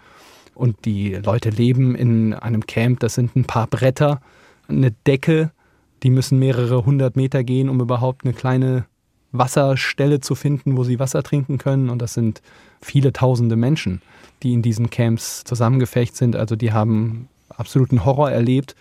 Und 0.54 0.84
die 0.84 1.14
Leute 1.14 1.50
leben 1.50 1.94
in 1.94 2.34
einem 2.34 2.66
Camp, 2.66 3.00
das 3.00 3.14
sind 3.14 3.34
ein 3.36 3.44
paar 3.44 3.66
Bretter, 3.66 4.20
eine 4.68 4.90
Decke, 5.06 5.52
die 6.02 6.10
müssen 6.10 6.38
mehrere 6.38 6.84
hundert 6.84 7.16
Meter 7.16 7.44
gehen, 7.44 7.68
um 7.68 7.80
überhaupt 7.80 8.24
eine 8.24 8.34
kleine 8.34 8.84
Wasserstelle 9.32 10.20
zu 10.20 10.34
finden, 10.34 10.76
wo 10.76 10.84
sie 10.84 10.98
Wasser 10.98 11.22
trinken 11.22 11.58
können. 11.58 11.90
Und 11.90 12.00
das 12.00 12.14
sind 12.14 12.42
viele 12.80 13.12
tausende 13.12 13.56
Menschen, 13.56 14.02
die 14.42 14.52
in 14.52 14.62
diesen 14.62 14.90
Camps 14.90 15.44
zusammengefecht 15.44 16.16
sind. 16.16 16.36
Also 16.36 16.56
die 16.56 16.72
haben 16.72 17.28
absoluten 17.48 18.04
Horror 18.04 18.30
erlebt. 18.30 18.74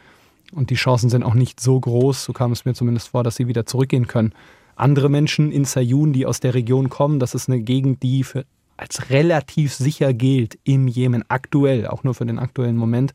Und 0.51 0.71
die 0.71 0.75
Chancen 0.75 1.09
sind 1.09 1.23
auch 1.23 1.35
nicht 1.35 1.59
so 1.59 1.79
groß, 1.79 2.23
so 2.23 2.33
kam 2.33 2.51
es 2.51 2.65
mir 2.65 2.73
zumindest 2.73 3.09
vor, 3.09 3.23
dass 3.23 3.35
sie 3.35 3.47
wieder 3.47 3.67
zurückgehen 3.67 4.07
können 4.07 4.33
andere 4.79 5.09
Menschen 5.09 5.51
in 5.51 5.65
Sayun, 5.65 6.13
die 6.13 6.25
aus 6.25 6.39
der 6.39 6.53
Region 6.53 6.89
kommen. 6.89 7.19
Das 7.19 7.35
ist 7.35 7.49
eine 7.49 7.59
Gegend, 7.59 8.01
die 8.01 8.23
für, 8.23 8.45
als 8.77 9.09
relativ 9.09 9.73
sicher 9.73 10.13
gilt 10.13 10.57
im 10.63 10.87
Jemen 10.87 11.23
aktuell, 11.27 11.85
auch 11.87 12.03
nur 12.03 12.15
für 12.15 12.25
den 12.25 12.39
aktuellen 12.39 12.77
Moment. 12.77 13.13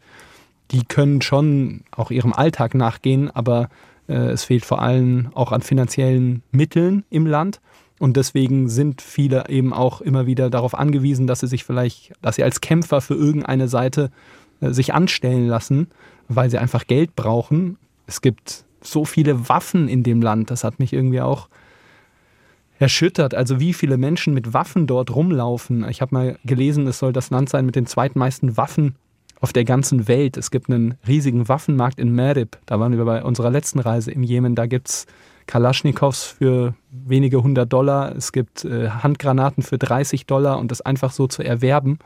Die 0.71 0.85
können 0.85 1.23
schon 1.23 1.83
auch 1.91 2.11
ihrem 2.11 2.33
Alltag 2.33 2.75
nachgehen, 2.75 3.31
aber 3.31 3.69
es 4.12 4.44
fehlt 4.44 4.64
vor 4.64 4.82
allem 4.82 5.30
auch 5.34 5.52
an 5.52 5.62
finanziellen 5.62 6.42
Mitteln 6.50 7.04
im 7.11 7.26
Land. 7.26 7.61
Und 7.99 8.16
deswegen 8.16 8.68
sind 8.68 9.00
viele 9.00 9.49
eben 9.49 9.73
auch 9.73 10.00
immer 10.00 10.26
wieder 10.26 10.50
darauf 10.50 10.75
angewiesen, 10.75 11.26
dass 11.26 11.40
sie 11.40 11.46
sich 11.46 11.64
vielleicht, 11.64 12.12
dass 12.20 12.37
sie 12.37 12.44
als 12.44 12.61
Kämpfer 12.61 13.00
für 13.00 13.14
irgendeine 13.14 13.68
Seite 13.68 14.11
äh, 14.61 14.70
sich 14.70 14.92
anstellen 14.92 15.46
lassen, 15.46 15.88
weil 16.28 16.50
sie 16.50 16.58
einfach 16.58 16.87
Geld 16.87 17.14
brauchen. 17.14 17.78
Es 18.06 18.20
gibt 18.20 18.64
so 18.82 19.04
viele 19.04 19.49
Waffen 19.49 19.88
in 19.88 20.02
dem 20.02 20.20
Land, 20.20 20.50
das 20.50 20.64
hat 20.64 20.78
mich 20.78 20.92
irgendwie 20.92 21.20
auch 21.20 21.49
erschüttert. 22.78 23.34
Also 23.34 23.61
wie 23.61 23.73
viele 23.73 23.96
Menschen 23.96 24.34
mit 24.34 24.52
Waffen 24.52 24.87
dort 24.87 25.14
rumlaufen. 25.14 25.88
Ich 25.88 26.02
habe 26.02 26.14
mal 26.14 26.38
gelesen, 26.44 26.87
es 26.87 26.99
soll 26.99 27.12
das 27.12 27.30
Land 27.30 27.49
sein 27.49 27.64
mit 27.64 27.76
den 27.76 27.87
zweitmeisten 27.87 28.56
Waffen 28.56 28.96
auf 29.45 29.53
der 29.53 29.67
ganzen 29.67 30.09
Welt. 30.09 30.39
Es 30.39 30.51
gibt 30.51 30.71
einen 30.71 30.95
riesigen 31.07 31.49
Waffenmarkt 31.49 31.99
in 31.99 32.15
Merib. 32.15 32.57
Da 32.65 32.81
waren 32.81 32.97
wir 32.97 33.05
bei 33.05 33.23
unserer 33.23 33.51
letzten 33.51 33.79
Reise 33.79 34.11
im 34.11 34.23
Jemen. 34.23 34.55
Da 34.55 34.65
gibt 34.65 34.89
es 34.89 35.07
Kalaschnikows 35.47 36.25
für 36.25 36.73
wenige 36.91 37.43
hundert 37.43 37.71
Dollar. 37.71 38.17
Es 38.17 38.33
gibt 38.33 38.65
äh, 38.65 38.89
Handgranaten 38.89 39.63
für 39.63 39.77
30 39.77 40.25
Dollar 40.25 40.59
und 40.59 40.71
das 40.71 40.81
einfach 40.81 41.13
so 41.13 41.27
zu 41.27 41.43
erwerben. 41.43 41.99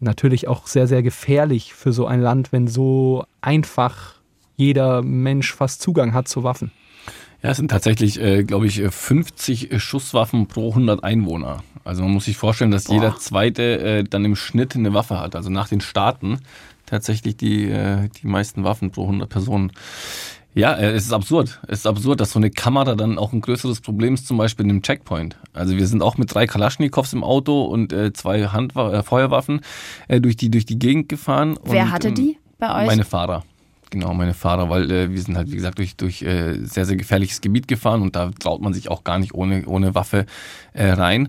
Natürlich 0.00 0.48
auch 0.48 0.66
sehr, 0.66 0.86
sehr 0.86 1.02
gefährlich 1.02 1.72
für 1.72 1.94
so 1.94 2.06
ein 2.06 2.20
Land, 2.20 2.52
wenn 2.52 2.66
so 2.66 3.24
einfach 3.40 4.16
jeder 4.56 5.00
Mensch 5.00 5.54
fast 5.54 5.80
Zugang 5.80 6.12
hat 6.12 6.28
zu 6.28 6.44
Waffen. 6.44 6.72
Ja, 7.46 7.52
es 7.52 7.58
sind 7.58 7.70
tatsächlich, 7.70 8.20
äh, 8.20 8.42
glaube 8.42 8.66
ich, 8.66 8.82
50 8.82 9.80
Schusswaffen 9.80 10.48
pro 10.48 10.70
100 10.70 11.04
Einwohner. 11.04 11.62
Also 11.84 12.02
man 12.02 12.10
muss 12.10 12.24
sich 12.24 12.36
vorstellen, 12.36 12.72
dass 12.72 12.86
Boah. 12.86 12.94
jeder 12.94 13.16
Zweite 13.18 13.78
äh, 13.78 14.02
dann 14.02 14.24
im 14.24 14.34
Schnitt 14.34 14.74
eine 14.74 14.94
Waffe 14.94 15.20
hat. 15.20 15.36
Also 15.36 15.48
nach 15.48 15.68
den 15.68 15.80
Staaten 15.80 16.40
tatsächlich 16.86 17.36
die, 17.36 17.66
äh, 17.70 18.08
die 18.20 18.26
meisten 18.26 18.64
Waffen 18.64 18.90
pro 18.90 19.02
100 19.02 19.28
Personen. 19.28 19.70
Ja, 20.54 20.74
äh, 20.74 20.90
es 20.90 21.04
ist 21.04 21.12
absurd. 21.12 21.60
Es 21.68 21.78
ist 21.78 21.86
absurd, 21.86 22.18
dass 22.18 22.32
so 22.32 22.40
eine 22.40 22.50
Kamera 22.50 22.96
dann 22.96 23.16
auch 23.16 23.32
ein 23.32 23.42
größeres 23.42 23.80
Problem 23.80 24.14
ist, 24.14 24.26
zum 24.26 24.38
Beispiel 24.38 24.64
in 24.64 24.70
einem 24.70 24.82
Checkpoint. 24.82 25.36
Also 25.52 25.76
wir 25.76 25.86
sind 25.86 26.02
auch 26.02 26.18
mit 26.18 26.34
drei 26.34 26.48
Kalaschnikows 26.48 27.12
im 27.12 27.22
Auto 27.22 27.62
und 27.62 27.92
äh, 27.92 28.12
zwei 28.12 28.48
Handwa 28.48 28.92
äh, 28.92 29.02
Feuerwaffen 29.04 29.60
äh, 30.08 30.20
durch, 30.20 30.34
die, 30.34 30.50
durch 30.50 30.66
die 30.66 30.80
Gegend 30.80 31.08
gefahren. 31.08 31.60
Wer 31.62 31.84
und, 31.84 31.92
hatte 31.92 32.10
die 32.10 32.38
bei 32.58 32.80
euch? 32.80 32.86
Meine 32.88 33.04
Fahrer. 33.04 33.44
Genau, 33.90 34.12
meine 34.14 34.34
Fahrer, 34.34 34.68
weil 34.68 34.90
äh, 34.90 35.10
wir 35.12 35.22
sind 35.22 35.36
halt, 35.36 35.50
wie 35.52 35.56
gesagt, 35.56 35.78
durch, 35.78 35.96
durch 35.96 36.22
äh, 36.22 36.54
sehr, 36.64 36.84
sehr 36.86 36.96
gefährliches 36.96 37.40
Gebiet 37.40 37.68
gefahren 37.68 38.02
und 38.02 38.16
da 38.16 38.30
traut 38.32 38.60
man 38.60 38.74
sich 38.74 38.90
auch 38.90 39.04
gar 39.04 39.18
nicht 39.18 39.32
ohne, 39.32 39.64
ohne 39.66 39.94
Waffe 39.94 40.26
äh, 40.72 40.90
rein. 40.90 41.28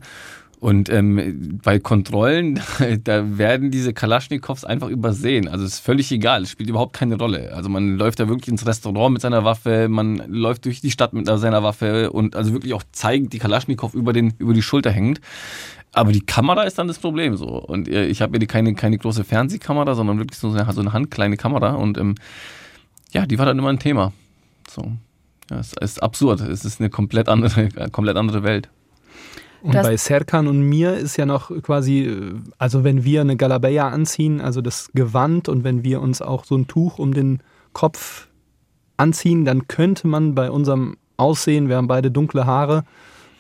Und 0.59 0.89
ähm, 0.89 1.59
bei 1.63 1.77
Kontrollen, 1.77 2.59
da 3.03 3.37
werden 3.37 3.69
diese 3.69 3.93
Kalaschnikows 3.93 4.65
einfach 4.65 4.89
übersehen. 4.89 5.47
Also 5.47 5.65
es 5.65 5.73
ist 5.75 5.79
völlig 5.81 6.11
egal, 6.11 6.43
es 6.43 6.49
spielt 6.49 6.69
überhaupt 6.69 6.93
keine 6.93 7.15
Rolle. 7.15 7.53
Also 7.53 7.69
man 7.69 7.97
läuft 7.97 8.19
da 8.19 8.27
wirklich 8.27 8.47
ins 8.47 8.65
Restaurant 8.65 9.13
mit 9.13 9.21
seiner 9.21 9.43
Waffe, 9.43 9.87
man 9.87 10.17
läuft 10.27 10.65
durch 10.65 10.81
die 10.81 10.89
Stadt 10.89 11.13
mit 11.13 11.27
seiner 11.27 11.61
Waffe 11.61 12.11
und 12.11 12.35
also 12.35 12.53
wirklich 12.53 12.73
auch 12.73 12.83
zeigt 12.91 13.33
die 13.33 13.39
Kalaschnikow 13.39 13.93
über, 13.93 14.13
den, 14.13 14.33
über 14.39 14.55
die 14.55 14.63
Schulter 14.63 14.89
hängend. 14.89 15.21
Aber 15.93 16.11
die 16.11 16.25
Kamera 16.25 16.63
ist 16.63 16.79
dann 16.79 16.87
das 16.87 16.97
Problem 16.97 17.37
so. 17.37 17.47
Und 17.47 17.87
äh, 17.87 18.07
ich 18.07 18.21
habe 18.21 18.37
mir 18.37 18.45
keine, 18.47 18.73
keine 18.73 18.97
große 18.97 19.23
Fernsehkamera, 19.23 19.93
sondern 19.93 20.17
wirklich 20.17 20.39
so 20.39 20.49
eine, 20.49 20.71
so 20.73 20.81
eine 20.81 20.91
handkleine 20.91 21.37
Kamera. 21.37 21.73
Und 21.73 21.99
ähm, 21.99 22.15
ja, 23.11 23.27
die 23.27 23.37
war 23.37 23.45
dann 23.45 23.59
immer 23.59 23.69
ein 23.69 23.79
Thema. 23.79 24.11
So. 24.69 24.91
Ja, 25.49 25.59
es 25.59 25.73
ist 25.73 26.01
absurd. 26.01 26.41
Es 26.41 26.65
ist 26.65 26.79
eine 26.79 26.89
komplett 26.89 27.29
andere, 27.29 27.69
komplett 27.91 28.17
andere 28.17 28.43
Welt. 28.43 28.69
Und 29.67 29.73
bei 29.73 29.97
Serkan 29.97 30.47
und 30.47 30.61
mir 30.61 30.93
ist 30.93 31.17
ja 31.17 31.25
noch 31.25 31.51
quasi, 31.61 32.09
also 32.57 32.83
wenn 32.83 33.03
wir 33.03 33.21
eine 33.21 33.35
Galabeya 33.35 33.89
anziehen, 33.89 34.39
also 34.39 34.61
das 34.61 34.89
Gewand 34.93 35.49
und 35.49 35.63
wenn 35.63 35.83
wir 35.83 36.01
uns 36.01 36.21
auch 36.21 36.45
so 36.45 36.55
ein 36.55 36.67
Tuch 36.67 36.99
um 36.99 37.13
den 37.13 37.41
Kopf 37.73 38.27
anziehen, 38.95 39.43
dann 39.43 39.67
könnte 39.67 40.07
man 40.07 40.35
bei 40.35 40.49
unserem 40.49 40.95
Aussehen, 41.17 41.67
wir 41.67 41.75
haben 41.75 41.87
beide 41.87 42.11
dunkle 42.11 42.45
Haare, 42.45 42.85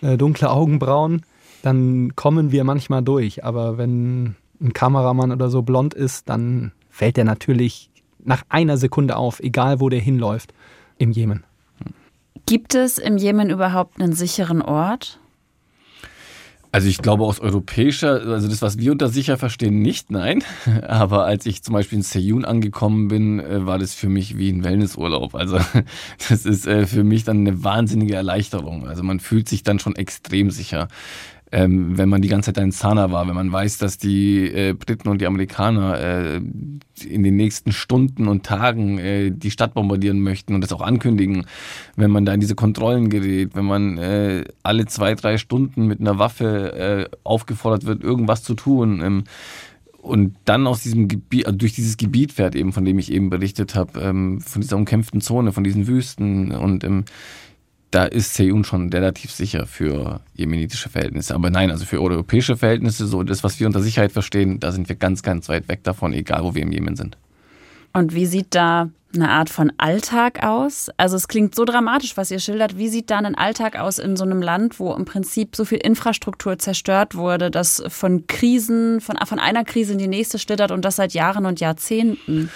äh, 0.01 0.17
dunkle 0.17 0.49
Augenbrauen, 0.49 1.21
dann 1.61 2.15
kommen 2.15 2.51
wir 2.51 2.63
manchmal 2.63 3.03
durch. 3.03 3.45
Aber 3.45 3.77
wenn 3.77 4.35
ein 4.59 4.73
Kameramann 4.73 5.31
oder 5.31 5.49
so 5.49 5.61
blond 5.61 5.93
ist, 5.93 6.27
dann 6.27 6.73
fällt 6.89 7.17
der 7.17 7.23
natürlich 7.23 7.89
nach 8.23 8.43
einer 8.49 8.77
Sekunde 8.77 9.15
auf, 9.15 9.39
egal 9.39 9.79
wo 9.79 9.89
der 9.89 9.99
hinläuft 9.99 10.53
im 10.97 11.11
Jemen. 11.11 11.45
Gibt 12.45 12.75
es 12.75 12.97
im 12.97 13.17
Jemen 13.17 13.49
überhaupt 13.49 14.01
einen 14.01 14.13
sicheren 14.13 14.61
Ort? 14.61 15.19
Also 16.77 16.89
ich 16.89 16.99
glaube 16.99 17.23
aus 17.23 17.39
europäischer, 17.39 18.21
also 18.27 18.47
das, 18.47 18.61
was 18.61 18.77
wir 18.77 18.91
unter 18.91 19.09
sicher 19.09 19.39
verstehen, 19.39 19.81
nicht, 19.81 20.11
nein. 20.11 20.43
Aber 20.87 21.25
als 21.25 21.47
ich 21.47 21.63
zum 21.63 21.73
Beispiel 21.73 21.97
in 21.97 22.03
Seyun 22.03 22.45
angekommen 22.45 23.07
bin, 23.07 23.39
äh, 23.39 23.65
war 23.65 23.79
das 23.79 23.95
für 23.95 24.09
mich 24.09 24.37
wie 24.37 24.51
ein 24.51 24.63
Wellnessurlaub. 24.63 25.33
Also 25.33 25.57
das 26.29 26.45
ist 26.45 26.67
äh, 26.67 26.85
für 26.85 27.03
mich 27.03 27.23
dann 27.23 27.37
eine 27.37 27.63
wahnsinnige 27.63 28.13
Erleichterung. 28.13 28.87
Also 28.87 29.01
man 29.01 29.19
fühlt 29.19 29.49
sich 29.49 29.63
dann 29.63 29.79
schon 29.79 29.95
extrem 29.95 30.51
sicher 30.51 30.87
ähm, 31.51 31.97
wenn 31.97 32.09
man 32.09 32.21
die 32.21 32.27
ganze 32.27 32.51
Zeit 32.51 32.61
ein 32.61 32.71
Zahner 32.71 33.11
war, 33.11 33.27
wenn 33.27 33.35
man 33.35 33.51
weiß, 33.51 33.77
dass 33.77 33.97
die 33.97 34.47
äh, 34.47 34.73
Briten 34.73 35.07
und 35.07 35.21
die 35.21 35.27
Amerikaner 35.27 35.99
äh, 35.99 36.41
in 37.05 37.23
den 37.23 37.35
nächsten 37.37 37.71
Stunden 37.71 38.27
und 38.27 38.45
Tagen 38.45 38.97
äh, 38.97 39.31
die 39.31 39.51
Stadt 39.51 39.73
bombardieren 39.73 40.19
möchten 40.19 40.55
und 40.55 40.61
das 40.61 40.73
auch 40.73 40.81
ankündigen, 40.81 41.45
wenn 41.95 42.11
man 42.11 42.25
da 42.25 42.33
in 42.33 42.41
diese 42.41 42.55
Kontrollen 42.55 43.09
gerät, 43.09 43.51
wenn 43.53 43.65
man 43.65 43.97
äh, 43.97 44.43
alle 44.63 44.87
zwei, 44.87 45.15
drei 45.15 45.37
Stunden 45.37 45.87
mit 45.87 46.01
einer 46.01 46.19
Waffe 46.19 47.09
äh, 47.11 47.17
aufgefordert 47.23 47.85
wird, 47.85 48.03
irgendwas 48.03 48.43
zu 48.43 48.53
tun. 48.53 49.01
Ähm, 49.01 49.23
und 50.01 50.35
dann 50.45 50.67
aus 50.67 50.83
diesem 50.83 51.07
Gebiet, 51.07 51.45
also 51.45 51.57
durch 51.57 51.73
dieses 51.73 51.97
Gebiet 51.97 52.31
fährt 52.31 52.55
eben, 52.55 52.71
von 52.71 52.85
dem 52.85 52.97
ich 52.97 53.11
eben 53.11 53.29
berichtet 53.29 53.75
habe, 53.75 53.99
ähm, 53.99 54.39
von 54.41 54.61
dieser 54.61 54.77
umkämpften 54.77 55.21
Zone, 55.21 55.51
von 55.51 55.63
diesen 55.63 55.87
Wüsten 55.87 56.51
und 56.51 56.83
ähm, 56.83 57.03
da 57.91 58.05
ist 58.05 58.33
Seoul 58.33 58.65
schon 58.65 58.89
relativ 58.89 59.31
sicher 59.31 59.65
für 59.65 60.19
jemenitische 60.35 60.89
Verhältnisse. 60.89 61.33
Aber 61.33 61.49
nein, 61.49 61.71
also 61.71 61.85
für 61.85 62.01
europäische 62.01 62.57
Verhältnisse, 62.57 63.07
so 63.07 63.23
das, 63.23 63.43
was 63.43 63.59
wir 63.59 63.67
unter 63.67 63.81
Sicherheit 63.81 64.11
verstehen, 64.11 64.59
da 64.59 64.71
sind 64.71 64.89
wir 64.89 64.95
ganz, 64.95 65.23
ganz 65.23 65.47
weit 65.47 65.67
weg 65.67 65.83
davon, 65.83 66.13
egal 66.13 66.43
wo 66.43 66.53
wir 66.53 66.63
im 66.63 66.71
Jemen 66.71 66.95
sind. 66.95 67.17
Und 67.93 68.13
wie 68.13 68.25
sieht 68.25 68.53
da 68.53 68.89
eine 69.15 69.29
Art 69.29 69.49
von 69.49 69.71
Alltag 69.77 70.43
aus? 70.43 70.89
Also 70.97 71.15
es 71.15 71.27
klingt 71.29 71.55
so 71.55 71.63
dramatisch, 71.63 72.17
was 72.17 72.29
ihr 72.29 72.39
schildert. 72.39 72.77
Wie 72.77 72.89
sieht 72.89 73.09
da 73.09 73.17
ein 73.17 73.35
Alltag 73.35 73.79
aus 73.79 73.99
in 73.99 74.17
so 74.17 74.25
einem 74.25 74.41
Land, 74.41 74.79
wo 74.79 74.93
im 74.93 75.05
Prinzip 75.05 75.55
so 75.55 75.63
viel 75.63 75.79
Infrastruktur 75.79 76.59
zerstört 76.59 77.15
wurde, 77.15 77.49
dass 77.49 77.81
von 77.87 78.27
Krisen, 78.27 78.99
von, 78.99 79.17
von 79.25 79.39
einer 79.39 79.63
Krise 79.63 79.93
in 79.93 79.97
die 79.97 80.07
nächste 80.07 80.39
schlittert 80.39 80.71
und 80.71 80.83
das 80.83 80.97
seit 80.97 81.13
Jahren 81.13 81.45
und 81.45 81.61
Jahrzehnten? 81.61 82.49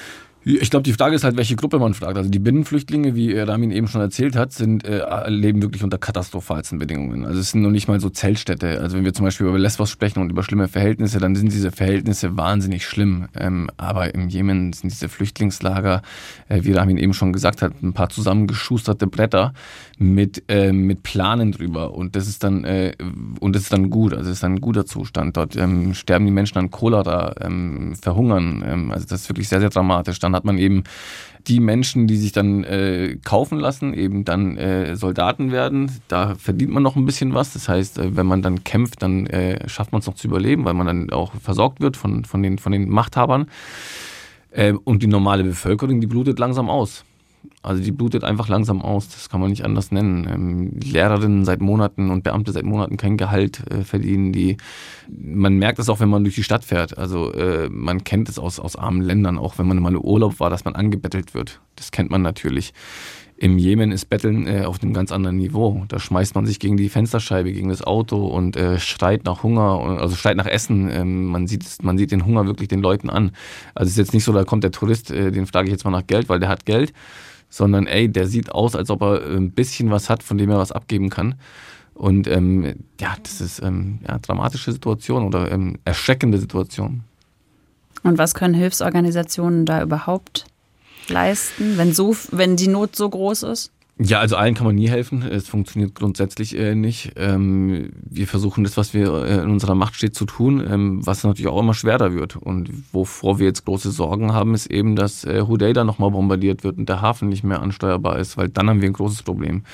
Ich 0.44 0.72
glaube, 0.72 0.82
die 0.82 0.94
Frage 0.94 1.16
ist 1.16 1.24
halt, 1.24 1.38
welche 1.38 1.56
Gruppe 1.56 1.78
man 1.78 1.94
fragt. 1.94 2.18
Also 2.18 2.32
die 2.32 2.40
Binnenflüchtlinge, 2.40 3.14
wie 3.14 3.38
Ramin 3.38 3.70
eben 3.70 3.88
schon 3.88 4.02
erzählt 4.02 4.36
hat, 4.36 4.52
sind, 4.52 4.84
äh, 4.86 5.30
leben 5.30 5.62
wirklich 5.62 5.84
unter 5.84 6.00
katastrophalsten 6.00 6.80
Bedingungen. 6.80 7.26
Also 7.26 7.40
es 7.40 7.52
sind 7.52 7.62
noch 7.62 7.70
nicht 7.70 7.88
mal 7.88 8.00
so 8.00 8.10
Zeltstädte. 8.10 8.80
Also 8.82 8.98
wenn 8.98 9.06
wir 9.06 9.14
zum 9.14 9.26
Beispiel 9.26 9.46
über 9.46 9.60
Lesbos 9.60 9.92
sprechen 9.92 10.20
und 10.20 10.32
über 10.32 10.42
schlimme 10.42 10.68
Verhältnisse, 10.68 11.20
dann 11.20 11.36
sind 11.36 11.52
diese 11.52 11.72
Verhältnisse 11.72 12.38
wahnsinnig 12.38 12.88
schlimm. 12.88 13.28
Ähm, 13.36 13.70
aber 13.78 14.16
im 14.16 14.30
Jemen 14.30 14.74
sind 14.74 14.92
diese 14.92 15.10
Flüchtlingslager, 15.10 16.02
äh, 16.50 16.64
wie 16.64 16.72
Ramin 16.72 16.98
eben 16.98 17.14
schon 17.14 17.34
gesagt 17.34 17.62
hat, 17.62 17.74
ein 17.84 17.94
paar 17.94 18.10
zusammengeschusterte 18.10 19.06
Bretter 19.06 19.54
mit, 20.00 20.44
äh, 20.48 20.72
mit 20.72 21.04
Planen 21.04 21.52
drüber. 21.52 21.94
Und 21.94 22.16
das 22.16 22.28
ist 22.28 22.44
dann, 22.44 22.64
äh, 22.64 22.94
und 23.40 23.56
das 23.56 23.64
ist 23.64 23.74
dann 23.74 23.92
gut. 23.92 24.14
Also 24.14 24.32
es 24.32 24.38
ist 24.38 24.44
dann 24.44 24.56
ein 24.56 24.62
guter 24.62 24.88
Zustand. 24.88 25.38
Dort 25.38 25.56
ähm, 25.56 25.94
sterben 25.94 26.26
die 26.26 26.32
Menschen 26.32 26.58
an 26.58 26.72
Cholera, 26.72 27.36
ähm, 27.42 27.94
verhungern. 27.94 28.64
Ähm, 28.66 28.92
also 28.92 29.06
das 29.06 29.22
ist 29.22 29.30
wirklich 29.30 29.48
sehr, 29.48 29.60
sehr 29.60 29.70
dramatisch. 29.70 30.18
Dann 30.18 30.31
dann 30.32 30.38
hat 30.38 30.46
man 30.46 30.58
eben 30.58 30.84
die 31.48 31.60
Menschen, 31.60 32.08
die 32.08 32.18
sich 32.18 32.32
dann 32.32 32.64
äh, 32.64 33.18
kaufen 33.24 33.60
lassen, 33.60 33.94
eben 33.94 34.26
dann 34.26 34.58
äh, 34.58 34.96
Soldaten 34.96 35.52
werden. 35.52 35.92
Da 36.08 36.36
verdient 36.36 36.72
man 36.72 36.84
noch 36.84 36.96
ein 36.96 37.06
bisschen 37.06 37.34
was. 37.34 37.54
Das 37.54 37.68
heißt, 37.68 37.98
äh, 37.98 38.16
wenn 38.16 38.26
man 38.26 38.42
dann 38.42 38.64
kämpft, 38.64 39.02
dann 39.02 39.26
äh, 39.28 39.68
schafft 39.68 39.92
man 39.92 40.00
es 40.00 40.08
noch 40.08 40.16
zu 40.16 40.28
überleben, 40.28 40.66
weil 40.66 40.74
man 40.74 40.88
dann 40.88 41.10
auch 41.10 41.34
versorgt 41.36 41.82
wird 41.82 41.98
von, 41.98 42.26
von, 42.26 42.44
den, 42.44 42.58
von 42.58 42.72
den 42.72 42.90
Machthabern. 42.90 43.48
Äh, 44.52 44.74
und 44.74 45.02
die 45.02 45.08
normale 45.08 45.44
Bevölkerung, 45.44 46.00
die 46.00 46.08
blutet 46.08 46.38
langsam 46.38 46.70
aus. 46.70 47.06
Also 47.64 47.84
die 47.84 47.92
blutet 47.92 48.24
einfach 48.24 48.48
langsam 48.48 48.82
aus, 48.82 49.10
das 49.10 49.30
kann 49.30 49.40
man 49.40 49.52
nicht 49.52 49.64
anders 49.64 49.92
nennen. 49.92 50.28
Ähm, 50.28 50.80
Lehrerinnen 50.84 51.46
seit 51.46 51.62
Monaten 51.62 52.10
und 52.10 52.24
Beamte 52.24 52.52
seit 52.52 52.64
Monaten 52.64 52.98
kein 52.98 53.18
Gehalt 53.18 53.64
äh, 53.72 53.84
verdienen. 53.84 54.34
Die, 54.34 54.58
man 55.08 55.58
merkt 55.58 55.78
es 55.78 55.88
auch, 55.88 56.00
wenn 56.00 56.10
man 56.10 56.24
durch 56.24 56.36
die 56.36 56.44
Stadt 56.44 56.64
fährt. 56.64 56.98
Also 56.98 57.32
äh, 57.34 57.70
man 57.70 58.04
kennt 58.04 58.30
es 58.30 58.40
aus, 58.40 58.60
aus 58.60 58.76
armen 58.76 59.02
Ländern, 59.02 59.38
auch 59.38 59.60
wenn 59.60 59.68
man 59.68 59.80
mal 59.80 59.94
im 59.94 60.02
Urlaub 60.02 60.40
war, 60.40 60.50
dass 60.50 60.66
man 60.66 60.74
angebettelt 60.76 61.36
wird. 61.36 61.62
Das 61.76 61.92
kennt 61.92 62.10
man 62.10 62.24
natürlich. 62.24 62.74
Im 63.38 63.58
Jemen 63.58 63.92
ist 63.92 64.06
Betteln 64.06 64.46
äh, 64.46 64.66
auf 64.66 64.82
einem 64.82 64.94
ganz 64.94 65.12
anderen 65.12 65.38
Niveau. 65.38 65.86
Da 65.88 66.00
schmeißt 66.00 66.36
man 66.36 66.46
sich 66.46 66.60
gegen 66.60 66.78
die 66.78 66.90
Fensterscheibe, 66.90 67.52
gegen 67.52 67.70
das 67.70 67.82
Auto 67.84 68.28
und 68.28 68.56
äh, 68.56 68.80
schreit 68.80 69.26
nach 69.26 69.42
Hunger, 69.42 70.00
also 70.00 70.16
schreit 70.16 70.38
nach 70.38 70.46
Essen. 70.46 70.90
Ähm, 70.92 71.26
man, 71.26 71.48
sieht, 71.48 71.66
man 71.84 71.98
sieht 71.98 72.12
den 72.12 72.26
Hunger 72.26 72.46
wirklich 72.46 72.68
den 72.68 72.82
Leuten 72.82 73.10
an. 73.10 73.32
Also 73.74 73.88
es 73.88 73.94
ist 73.94 73.98
jetzt 73.98 74.14
nicht 74.14 74.24
so, 74.24 74.32
da 74.32 74.44
kommt 74.44 74.64
der 74.64 74.72
Tourist, 74.72 75.10
äh, 75.10 75.32
den 75.32 75.48
frage 75.48 75.68
ich 75.68 75.72
jetzt 75.72 75.86
mal 75.86 75.92
nach 75.92 76.06
Geld, 76.06 76.30
weil 76.30 76.40
der 76.40 76.50
hat 76.50 76.66
Geld 76.66 76.94
sondern 77.52 77.86
ey, 77.86 78.10
der 78.10 78.28
sieht 78.28 78.52
aus, 78.52 78.76
als 78.76 78.90
ob 78.90 79.04
er 79.04 79.22
ein 79.24 79.52
bisschen 79.52 79.92
was 79.92 80.10
hat, 80.10 80.24
von 80.24 80.40
dem 80.40 80.50
er 80.50 80.58
was 80.58 80.72
abgeben 80.72 81.12
kann. 81.12 81.36
Und 81.94 82.28
ähm, 82.28 82.74
ja, 83.00 83.16
das 83.22 83.42
ist 83.42 83.62
ähm, 83.62 84.00
ja 84.08 84.18
dramatische 84.18 84.72
Situation 84.72 85.24
oder 85.24 85.52
ähm, 85.52 85.78
erschreckende 85.86 86.40
Situation. 86.40 87.04
Und 88.02 88.18
was 88.18 88.34
können 88.34 88.56
Hilfsorganisationen 88.56 89.68
da 89.68 89.84
überhaupt 89.84 90.46
leisten, 91.10 91.78
wenn 91.78 91.94
so, 91.94 92.16
wenn 92.32 92.56
die 92.56 92.70
Not 92.70 92.96
so 92.96 93.08
groß 93.08 93.44
ist? 93.44 93.72
Ja, 94.04 94.20
also 94.20 94.36
allen 94.36 94.56
kann 94.56 94.66
man 94.66 94.76
nie 94.76 94.90
helfen. 94.90 95.22
Es 95.22 95.48
funktioniert 95.48 95.94
grundsätzlich 95.94 96.58
äh, 96.58 96.74
nicht. 96.74 97.12
Ähm, 97.18 97.92
wir 98.02 98.26
versuchen 98.26 98.64
das, 98.64 98.76
was 98.76 98.96
wir 98.96 99.14
äh, 99.26 99.44
in 99.44 99.52
unserer 99.52 99.76
Macht 99.76 99.94
steht, 99.94 100.16
zu 100.16 100.26
tun, 100.26 100.66
ähm, 100.68 101.06
was 101.06 101.24
natürlich 101.24 101.48
auch 101.48 101.60
immer 101.60 101.76
schwerer 101.76 102.12
wird. 102.16 102.36
Und 102.36 102.72
wovor 102.94 103.38
wir 103.38 103.46
jetzt 103.46 103.64
große 103.66 103.92
Sorgen 103.92 104.34
haben, 104.34 104.56
ist 104.56 104.72
eben, 104.72 104.96
dass 104.96 105.24
äh, 105.24 105.44
Hodeida 105.48 105.84
nochmal 105.84 106.10
bombardiert 106.10 106.64
wird 106.64 106.80
und 106.80 106.90
der 106.90 107.02
Hafen 107.02 107.30
nicht 107.30 107.44
mehr 107.44 107.62
ansteuerbar 107.62 108.18
ist, 108.18 108.38
weil 108.38 108.50
dann 108.50 108.70
haben 108.70 108.82
wir 108.82 108.90
ein 108.90 108.94
großes 108.94 109.22
Problem. 109.22 109.66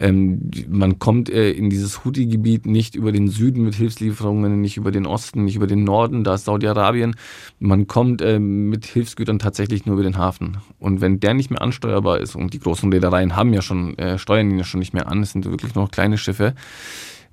Ähm, 0.00 0.50
man 0.68 0.98
kommt 0.98 1.28
äh, 1.28 1.50
in 1.50 1.70
dieses 1.70 2.04
Houthi-Gebiet 2.04 2.66
nicht 2.66 2.94
über 2.94 3.12
den 3.12 3.28
Süden 3.28 3.64
mit 3.64 3.74
Hilfslieferungen, 3.74 4.60
nicht 4.60 4.76
über 4.76 4.90
den 4.90 5.06
Osten, 5.06 5.44
nicht 5.44 5.56
über 5.56 5.66
den 5.66 5.84
Norden, 5.84 6.24
da 6.24 6.34
ist 6.34 6.44
Saudi-Arabien. 6.44 7.16
Man 7.58 7.86
kommt 7.86 8.22
äh, 8.22 8.38
mit 8.38 8.86
Hilfsgütern 8.86 9.38
tatsächlich 9.38 9.86
nur 9.86 9.94
über 9.94 10.04
den 10.04 10.16
Hafen. 10.16 10.58
Und 10.78 11.00
wenn 11.00 11.20
der 11.20 11.34
nicht 11.34 11.50
mehr 11.50 11.62
ansteuerbar 11.62 12.20
ist, 12.20 12.36
und 12.36 12.52
die 12.54 12.60
großen 12.60 12.92
Reedereien 12.92 13.34
haben 13.34 13.52
ja 13.52 13.62
schon, 13.62 13.98
äh, 13.98 14.18
steuern 14.18 14.50
ihn 14.50 14.58
ja 14.58 14.64
schon 14.64 14.80
nicht 14.80 14.94
mehr 14.94 15.08
an, 15.08 15.22
es 15.22 15.32
sind 15.32 15.44
wirklich 15.44 15.74
nur 15.74 15.84
noch 15.84 15.90
kleine 15.90 16.18
Schiffe, 16.18 16.54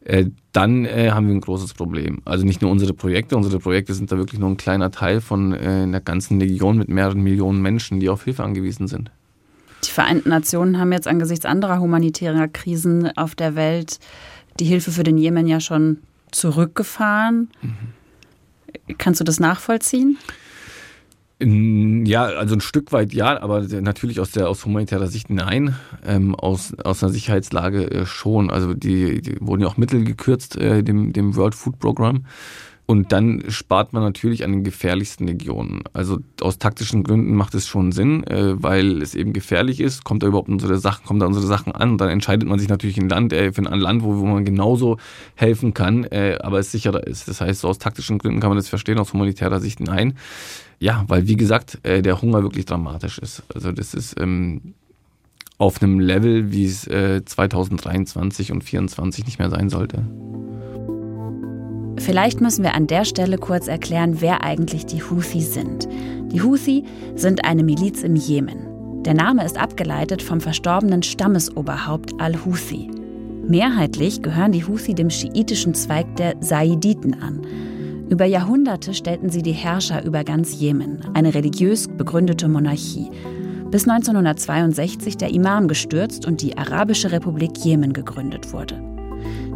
äh, 0.05 0.25
dann 0.51 0.85
äh, 0.85 1.11
haben 1.11 1.27
wir 1.27 1.33
ein 1.35 1.41
großes 1.41 1.73
Problem. 1.73 2.21
Also 2.25 2.45
nicht 2.45 2.61
nur 2.61 2.71
unsere 2.71 2.93
Projekte, 2.93 3.35
unsere 3.35 3.59
Projekte 3.59 3.93
sind 3.93 4.11
da 4.11 4.17
wirklich 4.17 4.39
nur 4.39 4.49
ein 4.49 4.57
kleiner 4.57 4.91
Teil 4.91 5.19
von 5.19 5.53
äh, 5.53 5.57
einer 5.57 5.99
ganzen 5.99 6.39
Legion 6.39 6.77
mit 6.77 6.89
mehreren 6.89 7.21
Millionen 7.21 7.61
Menschen, 7.61 7.99
die 7.99 8.09
auf 8.09 8.23
Hilfe 8.23 8.43
angewiesen 8.43 8.87
sind. 8.87 9.11
Die 9.85 9.91
Vereinten 9.91 10.29
Nationen 10.29 10.79
haben 10.79 10.91
jetzt 10.91 11.07
angesichts 11.07 11.45
anderer 11.45 11.79
humanitärer 11.79 12.47
Krisen 12.47 13.15
auf 13.17 13.35
der 13.35 13.55
Welt 13.55 13.99
die 14.59 14.65
Hilfe 14.65 14.91
für 14.91 15.03
den 15.03 15.17
Jemen 15.17 15.47
ja 15.47 15.59
schon 15.59 15.99
zurückgefahren. 16.31 17.49
Mhm. 17.61 18.95
Kannst 18.97 19.19
du 19.19 19.23
das 19.23 19.39
nachvollziehen? 19.39 20.17
Ja, 21.39 22.23
also 22.23 22.55
ein 22.55 22.61
Stück 22.61 22.93
weit 22.93 23.13
ja, 23.13 23.41
aber 23.41 23.61
natürlich 23.61 24.21
aus 24.21 24.31
der 24.31 24.47
aus 24.47 24.63
humanitärer 24.63 25.07
Sicht 25.07 25.29
nein. 25.29 25.75
Ähm, 26.05 26.33
aus, 26.33 26.73
aus 26.79 27.03
einer 27.03 27.11
Sicherheitslage 27.11 27.91
äh, 27.91 28.05
schon. 28.05 28.49
Also 28.49 28.73
die, 28.73 29.21
die, 29.21 29.37
wurden 29.41 29.61
ja 29.61 29.67
auch 29.67 29.75
Mittel 29.75 30.05
gekürzt, 30.05 30.55
äh, 30.55 30.81
dem, 30.81 31.11
dem 31.11 31.35
World 31.35 31.53
Food 31.53 31.77
Program. 31.79 32.25
Und 32.87 33.11
dann 33.11 33.43
spart 33.49 33.93
man 33.93 34.03
natürlich 34.03 34.43
an 34.43 34.51
den 34.51 34.63
gefährlichsten 34.63 35.27
Regionen. 35.27 35.81
Also 35.93 36.19
aus 36.41 36.59
taktischen 36.59 37.03
Gründen 37.03 37.33
macht 37.33 37.55
es 37.55 37.67
schon 37.67 37.91
Sinn, 37.91 38.23
äh, 38.25 38.61
weil 38.61 39.01
es 39.01 39.15
eben 39.15 39.33
gefährlich 39.33 39.79
ist. 39.79 40.03
Kommt 40.03 40.21
da 40.21 40.27
überhaupt 40.27 40.49
unsere 40.49 40.77
Sachen, 40.77 41.03
kommen 41.05 41.19
da 41.19 41.25
unsere 41.25 41.47
Sachen 41.47 41.71
an? 41.71 41.91
Und 41.91 42.01
dann 42.01 42.09
entscheidet 42.09 42.47
man 42.47 42.59
sich 42.59 42.69
natürlich 42.69 42.97
ein 42.97 43.09
Land, 43.09 43.33
äh, 43.33 43.51
für 43.51 43.65
ein 43.65 43.79
Land, 43.79 44.03
wo, 44.03 44.17
wo 44.17 44.25
man 44.25 44.45
genauso 44.45 44.97
helfen 45.33 45.73
kann, 45.73 46.03
äh, 46.03 46.37
aber 46.41 46.59
es 46.59 46.71
sicherer 46.71 47.07
ist. 47.07 47.27
Das 47.27 47.41
heißt, 47.41 47.61
so 47.61 47.69
aus 47.69 47.79
taktischen 47.79 48.19
Gründen 48.19 48.39
kann 48.39 48.51
man 48.51 48.57
das 48.57 48.69
verstehen, 48.69 48.99
aus 48.99 49.13
humanitärer 49.13 49.59
Sicht 49.59 49.79
nein. 49.79 50.13
Ja, 50.79 51.05
weil 51.07 51.27
wie 51.27 51.37
gesagt, 51.37 51.79
äh, 51.83 52.03
der 52.03 52.21
Hunger 52.21 52.43
wirklich 52.43 52.65
dramatisch 52.65 53.17
ist. 53.17 53.41
Also 53.53 53.71
das 53.71 53.95
ist 53.95 54.19
ähm, 54.19 54.75
auf 55.57 55.81
einem 55.81 55.99
Level, 55.99 56.51
wie 56.51 56.65
es 56.65 56.85
äh, 56.85 57.23
2023 57.25 58.51
und 58.51 58.61
2024 58.61 59.25
nicht 59.25 59.39
mehr 59.39 59.49
sein 59.49 59.69
sollte. 59.69 60.05
Vielleicht 61.97 62.41
müssen 62.41 62.63
wir 62.63 62.75
an 62.75 62.87
der 62.87 63.05
Stelle 63.05 63.37
kurz 63.37 63.67
erklären, 63.67 64.21
wer 64.21 64.43
eigentlich 64.43 64.85
die 64.85 65.01
Houthi 65.01 65.41
sind. 65.41 65.87
Die 66.31 66.41
Houthi 66.41 66.83
sind 67.15 67.45
eine 67.45 67.63
Miliz 67.63 68.03
im 68.03 68.15
Jemen. 68.15 69.03
Der 69.03 69.13
Name 69.13 69.45
ist 69.45 69.57
abgeleitet 69.57 70.21
vom 70.21 70.41
verstorbenen 70.41 71.03
Stammesoberhaupt 71.03 72.19
al-Houthi. 72.19 72.89
Mehrheitlich 73.47 74.21
gehören 74.21 74.51
die 74.51 74.65
Houthi 74.65 74.93
dem 74.95 75.09
schiitischen 75.09 75.73
Zweig 75.75 76.15
der 76.15 76.35
Saiditen 76.41 77.21
an. 77.21 77.45
Über 78.09 78.25
Jahrhunderte 78.25 78.93
stellten 78.93 79.29
sie 79.29 79.41
die 79.41 79.51
Herrscher 79.51 80.03
über 80.03 80.23
ganz 80.23 80.59
Jemen, 80.59 80.99
eine 81.13 81.33
religiös 81.33 81.87
begründete 81.87 82.47
Monarchie. 82.47 83.09
Bis 83.71 83.87
1962 83.87 85.17
der 85.17 85.33
Imam 85.33 85.67
gestürzt 85.67 86.27
und 86.27 86.41
die 86.41 86.57
Arabische 86.57 87.11
Republik 87.11 87.57
Jemen 87.57 87.93
gegründet 87.93 88.53
wurde. 88.53 88.94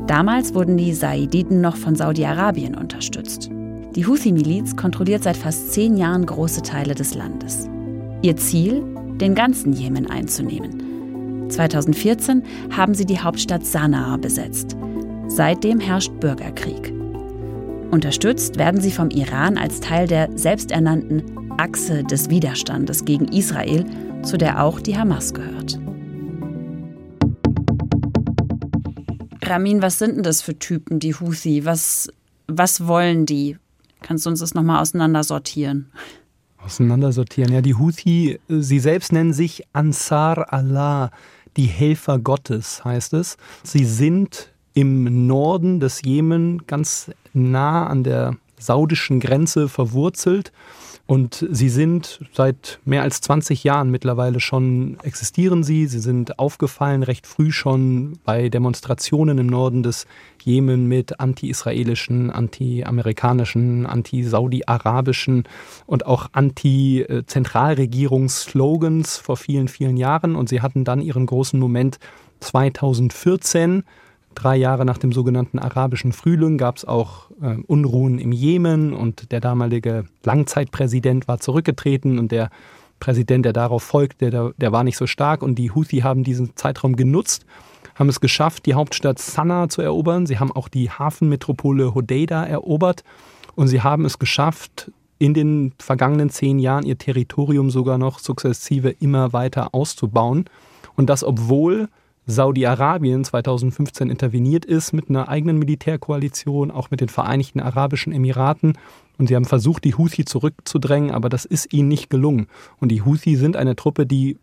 Damals 0.07 0.53
wurden 0.53 0.77
die 0.77 0.93
Saiditen 0.93 1.62
noch 1.62 1.75
von 1.75 1.95
Saudi-Arabien 1.95 2.75
unterstützt. 2.75 3.49
Die 3.95 4.05
Houthi-Miliz 4.05 4.75
kontrolliert 4.75 5.23
seit 5.23 5.38
fast 5.38 5.71
zehn 5.73 5.97
Jahren 5.97 6.25
große 6.25 6.62
Teile 6.62 6.95
des 6.95 7.15
Landes. 7.15 7.69
Ihr 8.21 8.38
Ziel, 8.38 8.83
den 9.19 9.35
ganzen 9.35 9.73
Jemen 9.73 10.09
einzunehmen. 10.09 11.49
2014 11.49 12.43
haben 12.75 12.93
sie 12.93 13.05
die 13.05 13.19
Hauptstadt 13.19 13.65
Sanaa 13.65 14.17
besetzt. 14.17 14.75
Seitdem 15.27 15.79
herrscht 15.79 16.12
Bürgerkrieg. 16.19 16.93
Unterstützt 17.91 18.57
werden 18.57 18.81
sie 18.81 18.91
vom 18.91 19.09
Iran 19.09 19.57
als 19.57 19.79
Teil 19.79 20.07
der 20.07 20.29
selbsternannten 20.35 21.23
Achse 21.57 22.03
des 22.03 22.29
Widerstandes 22.29 23.03
gegen 23.05 23.27
Israel, 23.27 23.85
zu 24.23 24.38
der 24.38 24.63
auch 24.63 24.79
die 24.79 24.97
Hamas 24.97 25.33
gehört. 25.33 25.79
Ramin, 29.49 29.81
was 29.81 29.99
sind 29.99 30.15
denn 30.15 30.23
das 30.23 30.41
für 30.41 30.57
Typen, 30.57 30.99
die 30.99 31.13
Houthi? 31.13 31.65
Was, 31.65 32.09
was 32.47 32.88
wollen 32.88 33.25
die? 33.25 33.57
Kannst 34.01 34.25
du 34.25 34.29
uns 34.29 34.39
das 34.39 34.53
nochmal 34.53 34.81
auseinandersortieren? 34.81 35.91
Auseinandersortieren. 36.57 37.51
Ja, 37.53 37.62
die 37.62 37.75
Houthi, 37.75 38.39
sie 38.47 38.79
selbst 38.79 39.12
nennen 39.12 39.33
sich 39.33 39.63
Ansar 39.73 40.53
Allah, 40.53 41.12
die 41.57 41.65
Helfer 41.65 42.19
Gottes, 42.19 42.83
heißt 42.85 43.13
es. 43.13 43.38
Sie 43.63 43.85
sind 43.85 44.51
im 44.73 45.27
Norden 45.27 45.79
des 45.79 46.01
Jemen 46.03 46.65
ganz 46.67 47.12
nah 47.33 47.88
an 47.88 48.03
der 48.03 48.38
saudischen 48.59 49.19
Grenze 49.19 49.67
verwurzelt 49.67 50.51
und 51.09 51.45
sie 51.49 51.69
sind 51.69 52.19
seit 52.33 52.79
mehr 52.85 53.01
als 53.01 53.21
20 53.21 53.63
Jahren 53.63 53.89
mittlerweile 53.89 54.39
schon 54.39 54.99
existieren 55.01 55.63
sie. 55.63 55.87
Sie 55.87 56.01
sind 56.01 56.37
aufgefallen 56.37 57.01
recht 57.01 57.25
früh 57.25 57.51
schon 57.51 58.19
bei 58.25 58.49
Demonstrationen 58.49 59.39
im 59.39 59.47
Norden 59.47 59.81
des 59.81 60.05
Jemen 60.43 60.85
mit 60.85 61.19
anti-israelischen, 61.19 62.29
anti-amerikanischen, 62.29 63.87
anti-saudi-arabischen 63.87 65.45
und 65.87 66.05
auch 66.05 66.27
anti-Zentralregierungsslogans 66.31 69.17
vor 69.17 69.37
vielen, 69.37 69.67
vielen 69.67 69.97
Jahren. 69.97 70.35
Und 70.35 70.47
sie 70.47 70.61
hatten 70.61 70.83
dann 70.83 71.01
ihren 71.01 71.25
großen 71.25 71.59
Moment 71.59 71.97
2014 72.41 73.83
Drei 74.39 74.56
Jahre 74.56 74.86
nach 74.86 74.97
dem 74.97 75.12
sogenannten 75.12 75.60
arabischen 75.60 76.13
Frühling 76.13 76.58
gab 76.58 76.78
es 76.78 76.86
auch 76.86 77.30
äh, 77.41 77.58
Unruhen 77.67 78.19
im 78.19 78.32
Jemen 78.32 78.93
und 78.93 79.34
der 79.34 79.41
damalige 79.41 80.06
Langzeitpräsident 80.23 81.28
war 81.28 81.41
zurückgetreten 81.41 82.17
und 82.17 82.32
der 82.32 82.49
Präsident, 83.02 83.43
der 83.43 83.52
darauf 83.52 83.84
folgte, 83.84 84.30
der, 84.30 84.54
der 84.56 84.71
war 84.71 84.86
nicht 84.86 84.95
so 84.95 85.08
stark 85.08 85.43
und 85.43 85.56
die 85.56 85.71
Houthi 85.71 85.97
haben 85.99 86.23
diesen 86.23 86.56
Zeitraum 86.56 86.95
genutzt, 86.95 87.45
haben 87.95 88.08
es 88.08 88.21
geschafft, 88.21 88.65
die 88.65 88.75
Hauptstadt 88.75 89.19
Sanaa 89.19 89.67
zu 89.67 89.82
erobern. 89.82 90.25
Sie 90.25 90.39
haben 90.39 90.54
auch 90.54 90.69
die 90.69 90.89
Hafenmetropole 90.89 91.93
Hodeida 91.93 92.45
erobert 92.45 93.04
und 93.56 93.67
sie 93.67 93.82
haben 93.82 94.06
es 94.06 94.19
geschafft, 94.19 94.89
in 95.17 95.34
den 95.34 95.73
vergangenen 95.80 96.30
zehn 96.30 96.60
Jahren 96.60 96.86
ihr 96.86 96.97
Territorium 96.97 97.69
sogar 97.71 97.97
noch 97.97 98.19
sukzessive 98.19 98.89
immer 99.02 99.34
weiter 99.34 99.75
auszubauen. 99.75 100.45
Und 100.95 101.10
das, 101.10 101.25
obwohl 101.25 101.89
Saudi-Arabien 102.29 103.23
2015 103.23 104.09
interveniert 104.09 104.63
ist 104.63 104.93
mit 104.93 105.09
einer 105.09 105.29
eigenen 105.29 105.57
Militärkoalition, 105.57 106.69
auch 106.69 106.91
mit 106.91 107.01
den 107.01 107.09
Vereinigten 107.09 107.59
Arabischen 107.59 108.13
Emiraten. 108.13 108.77
Und 109.17 109.27
sie 109.27 109.35
haben 109.35 109.45
versucht, 109.45 109.83
die 109.83 109.95
Houthi 109.95 110.25
zurückzudrängen, 110.25 111.11
aber 111.11 111.29
das 111.29 111.45
ist 111.45 111.73
ihnen 111.73 111.87
nicht 111.87 112.09
gelungen. 112.09 112.47
Und 112.79 112.89
die 112.89 113.01
Houthi 113.01 113.35
sind 113.35 113.57
eine 113.57 113.75
Truppe, 113.75 114.05
die 114.05 114.37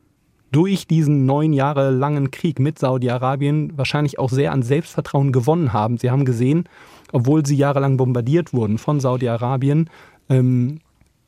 durch 0.51 0.89
diesen 0.89 1.27
neun 1.27 1.53
Jahre 1.53 1.91
langen 1.91 2.33
Krieg 2.33 2.59
mit 2.59 2.79
Saudi-Arabien 2.79 3.73
wahrscheinlich 3.77 4.19
auch 4.19 4.31
sehr 4.31 4.53
an 4.53 4.63
Selbstvertrauen 4.63 5.31
gewonnen 5.31 5.73
haben. 5.73 5.97
Sie 5.97 6.11
haben 6.11 6.25
gesehen, 6.25 6.65
obwohl 7.13 7.47
sie 7.47 7.57
jahrelang 7.57 7.97
bombardiert 7.97 8.53
wurden 8.53 8.79
von 8.79 8.99
Saudi-Arabien, 8.99 9.91
ähm, 10.29 10.81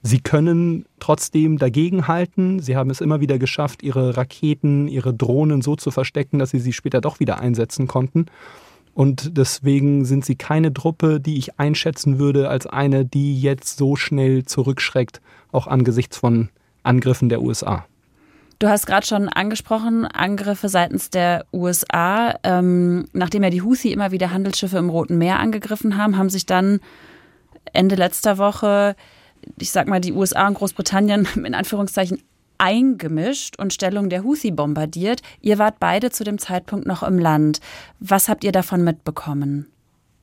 Sie 0.03 0.21
können 0.21 0.85
trotzdem 1.01 1.59
dagegenhalten. 1.59 2.61
Sie 2.61 2.77
haben 2.77 2.91
es 2.91 3.01
immer 3.01 3.21
wieder 3.21 3.39
geschafft, 3.39 3.83
ihre 3.83 4.17
Raketen, 4.17 4.87
ihre 4.87 5.13
Drohnen 5.13 5.61
so 5.61 5.77
zu 5.77 5.91
verstecken, 5.91 6.39
dass 6.39 6.51
sie 6.51 6.61
sie 6.61 6.73
später 6.73 7.01
doch 7.01 7.21
wieder 7.21 7.41
einsetzen 7.41 7.89
konnten. 7.89 8.27
Und 8.95 9.37
deswegen 9.37 10.05
sind 10.05 10.25
sie 10.25 10.37
keine 10.37 10.73
Truppe, 10.73 11.21
die 11.21 11.39
ich 11.39 11.59
einschätzen 11.59 12.19
würde 12.19 12.49
als 12.49 12.67
eine, 12.67 13.05
die 13.05 13.41
jetzt 13.41 13.79
so 13.79 13.97
schnell 13.97 14.45
zurückschreckt, 14.45 15.21
auch 15.53 15.67
angesichts 15.67 16.17
von 16.17 16.49
Angriffen 16.83 17.29
der 17.29 17.43
USA. 17.43 17.85
Du 18.59 18.69
hast 18.69 18.87
gerade 18.87 19.07
schon 19.07 19.29
angesprochen, 19.29 20.05
Angriffe 20.05 20.69
seitens 20.69 21.11
der 21.11 21.45
USA. 21.53 22.35
Ähm, 22.43 23.07
nachdem 23.13 23.45
ja 23.45 23.51
die 23.51 23.63
Houthi 23.63 23.93
immer 23.93 24.11
wieder 24.11 24.33
Handelsschiffe 24.33 24.79
im 24.79 24.91
Roten 24.91 25.17
Meer 25.17 25.39
angegriffen 25.39 25.97
haben, 25.97 26.17
haben 26.17 26.29
sich 26.29 26.45
dann 26.45 26.81
Ende 27.73 27.95
letzter 27.95 28.37
Woche 28.37 28.97
ich 29.59 29.71
sag 29.71 29.89
mal, 29.89 30.01
die 30.01 30.13
USA 30.13 30.47
und 30.47 30.55
Großbritannien 30.55 31.27
in 31.45 31.55
Anführungszeichen 31.55 32.23
eingemischt 32.59 33.59
und 33.59 33.73
Stellung 33.73 34.09
der 34.09 34.25
Houthi 34.25 34.51
bombardiert. 34.51 35.23
Ihr 35.41 35.59
wart 35.59 35.77
beide 35.79 36.11
zu 36.11 36.25
dem 36.25 36.39
Zeitpunkt 36.39 36.87
noch 36.87 37.03
im 37.03 37.19
Land. 37.19 37.61
Was 38.01 38.29
habt 38.29 38.43
ihr 38.45 38.53
davon 38.53 38.83
mitbekommen? 38.83 39.67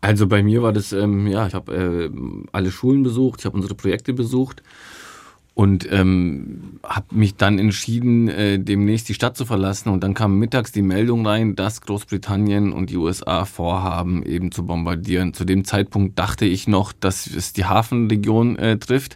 Also 0.01 0.27
bei 0.27 0.43
mir 0.43 0.61
war 0.61 0.73
das, 0.73 0.91
ähm, 0.91 1.25
ja, 1.27 1.47
ich 1.47 1.53
habe 1.53 1.73
äh, 1.73 2.09
alle 2.51 2.71
Schulen 2.71 3.03
besucht, 3.03 3.39
ich 3.39 3.45
habe 3.45 3.55
unsere 3.55 3.73
Projekte 3.73 4.13
besucht 4.13 4.61
und 5.55 5.89
ähm, 5.89 6.81
habe 6.83 7.15
mich 7.15 7.37
dann 7.37 7.59
entschieden, 7.59 8.27
äh, 8.27 8.59
demnächst 8.59 9.07
die 9.07 9.13
Stadt 9.13 9.37
zu 9.37 9.45
verlassen. 9.45 9.87
Und 9.87 10.03
dann 10.03 10.13
kam 10.13 10.37
mittags 10.37 10.73
die 10.73 10.81
Meldung 10.81 11.25
rein, 11.25 11.55
dass 11.55 11.79
Großbritannien 11.79 12.73
und 12.73 12.89
die 12.89 12.97
USA 12.97 13.45
vorhaben, 13.45 14.21
eben 14.23 14.51
zu 14.51 14.65
bombardieren. 14.65 15.33
Zu 15.33 15.45
dem 15.45 15.63
Zeitpunkt 15.63 16.19
dachte 16.19 16.43
ich 16.43 16.67
noch, 16.67 16.91
dass 16.91 17.25
es 17.25 17.53
die 17.53 17.63
Hafenregion 17.63 18.57
äh, 18.57 18.77
trifft. 18.77 19.15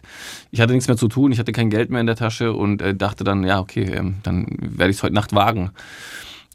Ich 0.50 0.62
hatte 0.62 0.72
nichts 0.72 0.88
mehr 0.88 0.96
zu 0.96 1.08
tun, 1.08 1.30
ich 1.30 1.38
hatte 1.38 1.52
kein 1.52 1.68
Geld 1.68 1.90
mehr 1.90 2.00
in 2.00 2.06
der 2.06 2.16
Tasche 2.16 2.54
und 2.54 2.80
äh, 2.80 2.94
dachte 2.94 3.22
dann, 3.22 3.44
ja, 3.44 3.60
okay, 3.60 3.84
ähm, 3.92 4.14
dann 4.22 4.46
werde 4.60 4.90
ich 4.90 4.96
es 4.96 5.02
heute 5.02 5.14
Nacht 5.14 5.34
wagen. 5.34 5.72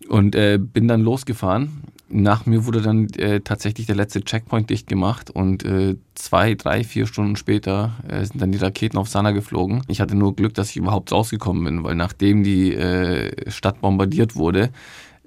Und 0.10 0.34
äh, 0.34 0.58
bin 0.60 0.88
dann 0.88 1.02
losgefahren 1.02 1.84
nach 2.08 2.46
mir 2.46 2.66
wurde 2.66 2.82
dann 2.82 3.08
äh, 3.18 3.42
tatsächlich 3.42 3.88
der 3.88 3.96
letzte 3.96 4.22
Checkpoint 4.22 4.70
dicht 4.70 4.88
gemacht 4.88 5.32
und 5.32 5.66
äh, 5.66 5.96
zwei, 6.14 6.54
drei, 6.54 6.84
vier 6.84 7.08
Stunden 7.08 7.36
später 7.36 7.94
äh, 8.08 8.24
sind 8.24 8.42
dann 8.42 8.52
die 8.52 8.60
Raketen 8.60 8.98
auf 8.98 9.10
Sana 9.10 9.32
geflogen. 9.32 9.82
Ich 9.88 10.02
hatte 10.02 10.16
nur 10.16 10.36
Glück, 10.36 10.54
dass 10.54 10.70
ich 10.70 10.78
überhaupt 10.78 11.12
rausgekommen 11.12 11.64
bin, 11.64 11.84
weil 11.84 11.96
nachdem 11.96 12.44
die 12.44 12.74
äh, 12.74 13.50
Stadt 13.50 13.82
bombardiert 13.82 14.36
wurde, 14.36 14.70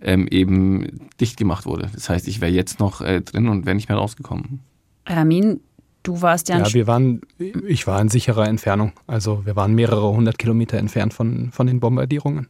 ähm, 0.01 0.29
eben 0.29 1.09
dicht 1.21 1.37
gemacht 1.37 1.67
wurde. 1.67 1.91
Das 1.93 2.09
heißt, 2.09 2.29
ich 2.29 2.41
wäre 2.41 2.53
jetzt 2.53 2.79
noch 2.79 3.01
äh, 3.01 3.21
drin 3.23 3.49
und 3.49 3.67
wäre 3.67 3.75
nicht 3.75 3.89
mehr 3.89 3.99
rausgekommen. 3.99 4.61
Ramin, 5.07 5.61
du 6.05 6.23
warst 6.23 6.49
ja... 6.49 6.59
Ja, 6.59 6.73
wir 6.73 6.87
waren, 6.87 7.23
ich 7.67 7.87
war 7.89 8.01
in 8.01 8.09
sicherer 8.09 8.47
Entfernung. 8.47 8.93
Also 9.09 9.45
wir 9.45 9.57
waren 9.57 9.75
mehrere 9.75 10.13
hundert 10.13 10.39
Kilometer 10.39 10.79
entfernt 10.79 11.13
von, 11.13 11.51
von 11.51 11.67
den 11.67 11.81
Bombardierungen. 11.81 12.47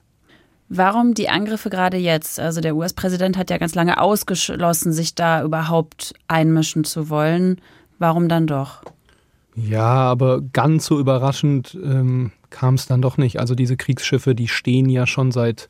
Warum 0.68 1.14
die 1.14 1.31
Angriffe 1.31 1.70
gerade 1.70 1.96
jetzt? 1.96 2.38
Also 2.38 2.61
der 2.61 2.76
US-Präsident 2.76 3.38
hat 3.38 3.50
ja 3.50 3.57
ganz 3.57 3.74
lange 3.74 4.00
ausgeschlossen, 4.00 4.92
sich 4.92 5.14
da 5.14 5.42
überhaupt 5.42 6.12
einmischen 6.28 6.85
zu 6.85 7.09
wollen. 7.09 7.61
Warum 7.98 8.28
dann 8.28 8.46
doch? 8.46 8.83
Ja, 9.54 9.87
aber 9.87 10.42
ganz 10.52 10.87
so 10.87 11.00
überraschend 11.00 11.76
ähm, 11.83 12.33
kam 12.50 12.74
es 12.74 12.87
dann 12.87 13.02
doch 13.02 13.16
nicht. 13.16 13.40
Also 13.40 13.54
diese 13.54 13.76
Kriegsschiffe, 13.76 14.35
die 14.35 14.46
stehen 14.46 14.88
ja 14.88 15.07
schon 15.07 15.33
seit 15.33 15.68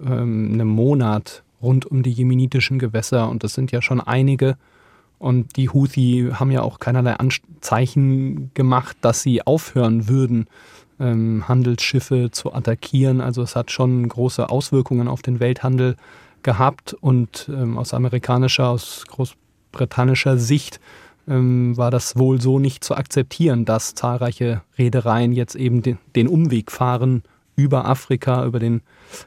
ähm, 0.00 0.52
einem 0.52 0.68
Monat 0.68 1.42
rund 1.60 1.84
um 1.84 2.02
die 2.02 2.12
jemenitischen 2.12 2.78
Gewässer 2.78 3.28
und 3.28 3.42
das 3.42 3.54
sind 3.54 3.72
ja 3.72 3.82
schon 3.82 4.00
einige. 4.00 4.56
Und 5.18 5.56
die 5.56 5.70
Houthi 5.70 6.30
haben 6.34 6.50
ja 6.50 6.62
auch 6.62 6.78
keinerlei 6.78 7.14
Anzeichen 7.14 8.52
gemacht, 8.54 8.96
dass 9.00 9.22
sie 9.22 9.46
aufhören 9.46 10.08
würden 10.08 10.46
ähm, 11.00 11.48
Handelsschiffe 11.48 12.30
zu 12.30 12.52
attackieren. 12.52 13.20
Also 13.20 13.42
es 13.42 13.56
hat 13.56 13.70
schon 13.70 14.08
große 14.08 14.48
Auswirkungen 14.48 15.08
auf 15.08 15.22
den 15.22 15.40
Welthandel 15.40 15.96
gehabt 16.42 16.94
und 16.94 17.50
ähm, 17.52 17.76
aus 17.78 17.92
amerikanischer, 17.94 18.68
aus 18.68 19.04
großbritannischer 19.08 20.38
Sicht 20.38 20.80
ähm, 21.28 21.76
war 21.76 21.90
das 21.90 22.16
wohl 22.16 22.40
so 22.40 22.58
nicht 22.58 22.84
zu 22.84 22.94
akzeptieren, 22.94 23.64
dass 23.64 23.94
zahlreiche 23.94 24.62
Reedereien 24.78 25.32
jetzt 25.32 25.56
eben 25.56 25.82
den, 25.82 25.98
den 26.14 26.28
Umweg 26.28 26.70
fahren 26.70 27.22
über 27.56 27.86
Afrika, 27.86 28.44
über 28.44 28.58
den 28.58 28.82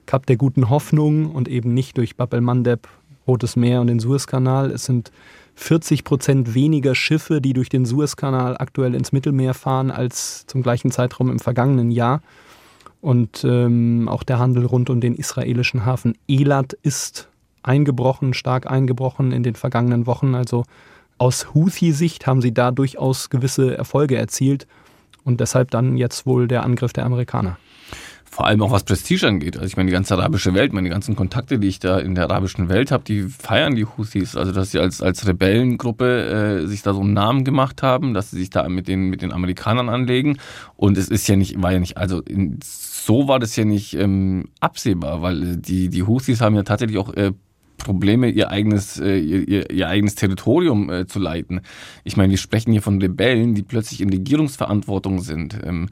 Kap 0.06 0.26
der 0.28 0.38
Guten 0.38 0.70
Hoffnung 0.70 1.32
und 1.32 1.48
eben 1.48 1.74
nicht 1.74 1.98
durch 1.98 2.16
Bab 2.16 2.34
el-Mandeb, 2.34 2.88
Rotes 3.28 3.56
Meer 3.56 3.82
und 3.82 3.88
den 3.88 4.00
Suezkanal. 4.00 4.72
Es 4.72 4.86
sind 4.86 5.12
40 5.60 6.06
Prozent 6.06 6.54
weniger 6.54 6.96
Schiffe, 6.96 7.42
die 7.42 7.52
durch 7.52 7.68
den 7.68 7.86
Suezkanal 7.86 8.56
aktuell 8.58 8.96
ins 8.96 9.12
Mittelmeer 9.12 9.54
fahren, 9.54 9.92
als 9.92 10.46
zum 10.48 10.64
gleichen 10.64 10.90
Zeitraum 10.90 11.30
im 11.30 11.40
vergangenen 11.40 11.92
Jahr. 11.92 12.22
Und 13.02 13.44
ähm, 13.44 14.08
auch 14.08 14.24
der 14.24 14.40
Handel 14.40 14.66
rund 14.66 14.90
um 14.90 15.02
den 15.02 15.16
israelischen 15.16 15.86
Hafen 15.86 16.18
Elat 16.28 16.74
ist 16.82 17.28
eingebrochen, 17.62 18.34
stark 18.34 18.72
eingebrochen 18.72 19.34
in 19.34 19.44
den 19.44 19.56
vergangenen 19.56 20.08
Wochen. 20.08 20.34
Also 20.34 20.64
aus 21.18 21.54
Houthi-Sicht 21.54 22.26
haben 22.26 22.42
sie 22.42 22.54
da 22.54 22.72
durchaus 22.72 23.30
gewisse 23.30 23.78
Erfolge 23.78 24.16
erzielt 24.16 24.66
und 25.26 25.42
deshalb 25.42 25.72
dann 25.72 25.98
jetzt 25.98 26.26
wohl 26.26 26.48
der 26.48 26.64
Angriff 26.64 26.94
der 26.94 27.06
Amerikaner 27.06 27.58
vor 28.32 28.46
allem 28.46 28.62
auch 28.62 28.72
was 28.72 28.84
Prestige 28.84 29.28
angeht. 29.28 29.58
Also 29.58 29.68
ich 29.68 29.76
meine, 29.76 29.88
die 29.88 29.94
ganze 29.94 30.16
arabische 30.16 30.54
Welt, 30.54 30.72
meine 30.72 30.90
ganzen 30.90 31.16
Kontakte, 31.16 31.60
die 31.60 31.68
ich 31.68 31.80
da 31.80 31.98
in 31.98 32.16
der 32.16 32.26
arabischen 32.26 32.70
Welt 32.70 32.92
habe, 32.92 33.04
die 33.04 33.24
feiern 33.24 33.76
die 33.76 33.86
Houthis. 33.86 34.36
Also 34.36 34.52
dass 34.52 34.72
sie 34.72 34.80
als, 34.80 35.02
als 35.02 35.28
Rebellengruppe 35.28 36.62
äh, 36.64 36.68
sich 36.68 36.82
da 36.84 36.94
so 36.94 37.02
einen 37.02 37.14
Namen 37.14 37.44
gemacht 37.44 37.82
haben, 37.82 38.14
dass 38.14 38.32
sie 38.32 38.38
sich 38.38 38.50
da 38.50 38.68
mit 38.70 38.88
den, 38.88 39.10
mit 39.10 39.22
den 39.22 39.34
Amerikanern 39.34 39.90
anlegen. 39.90 40.38
Und 40.76 40.98
es 40.98 41.08
ist 41.08 41.28
ja 41.28 41.36
nicht, 41.36 41.62
war 41.62 41.72
ja 41.72 41.80
nicht, 41.80 41.98
also 41.98 42.22
in, 42.22 42.60
so 42.64 43.28
war 43.28 43.40
das 43.40 43.56
ja 43.56 43.66
nicht 43.66 43.96
ähm, 43.96 44.50
absehbar, 44.60 45.22
weil 45.22 45.58
die, 45.58 45.90
die 45.90 46.04
Houthis 46.04 46.42
haben 46.42 46.56
ja 46.56 46.64
tatsächlich 46.64 47.00
auch 47.00 47.14
äh, 47.14 47.34
Probleme, 47.80 48.30
ihr 48.30 48.52
eigenes, 48.52 49.00
äh, 49.00 49.18
ihr, 49.18 49.72
ihr 49.72 49.88
eigenes 49.88 50.16
Territorium 50.16 50.90
äh, 50.92 51.08
zu 51.08 51.18
leiten. 51.18 51.62
Ich 52.04 52.16
meine, 52.16 52.30
wir 52.30 52.38
sprechen 52.38 52.72
hier 52.72 52.84
von 52.84 53.02
Rebellen, 53.02 53.56
die 53.56 53.64
plötzlich 53.64 54.02
in 54.02 54.10
Regierungsverantwortung 54.10 55.22
sind. 55.22 55.60
Ähm, 55.64 55.90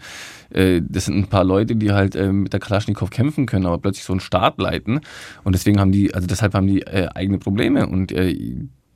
äh, 0.51 0.81
das 0.87 1.05
sind 1.05 1.17
ein 1.17 1.27
paar 1.27 1.43
Leute, 1.43 1.75
die 1.75 1.91
halt 1.91 2.15
äh, 2.15 2.31
mit 2.31 2.53
der 2.53 2.59
Kalaschnikow 2.59 3.09
kämpfen 3.09 3.47
können, 3.47 3.65
aber 3.65 3.79
plötzlich 3.79 4.03
so 4.03 4.13
einen 4.13 4.19
Staat 4.19 4.59
leiten. 4.59 4.99
Und 5.43 5.53
deswegen 5.53 5.79
haben 5.79 5.91
die, 5.91 6.13
also 6.13 6.27
deshalb 6.27 6.53
haben 6.53 6.67
die 6.67 6.81
äh, 6.81 7.07
eigene 7.15 7.39
Probleme. 7.39 7.87
Und 7.87 8.11
äh, 8.11 8.35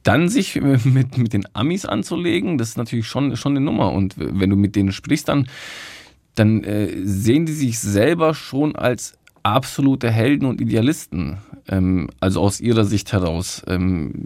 dann 0.04 0.30
sich 0.30 0.60
mit, 0.62 1.18
mit 1.18 1.34
den 1.34 1.44
Amis 1.54 1.86
anzulegen, 1.86 2.58
das 2.58 2.70
ist 2.70 2.78
natürlich 2.78 3.08
schon, 3.08 3.36
schon 3.36 3.54
eine 3.54 3.62
Nummer. 3.62 3.92
Und 3.92 4.16
wenn 4.18 4.50
du 4.50 4.56
mit 4.56 4.76
denen 4.76 4.92
sprichst, 4.92 5.28
dann, 5.28 5.48
dann 6.36 6.64
äh, 6.64 6.90
sehen 7.04 7.46
die 7.46 7.54
sich 7.54 7.80
selber 7.80 8.34
schon 8.34 8.76
als 8.76 9.18
absolute 9.44 10.10
Helden 10.10 10.46
und 10.46 10.62
Idealisten. 10.62 11.38
Ähm, 11.68 12.10
also 12.20 12.42
aus 12.42 12.60
ihrer 12.60 12.86
Sicht 12.86 13.12
heraus 13.14 13.64
ähm, 13.68 14.26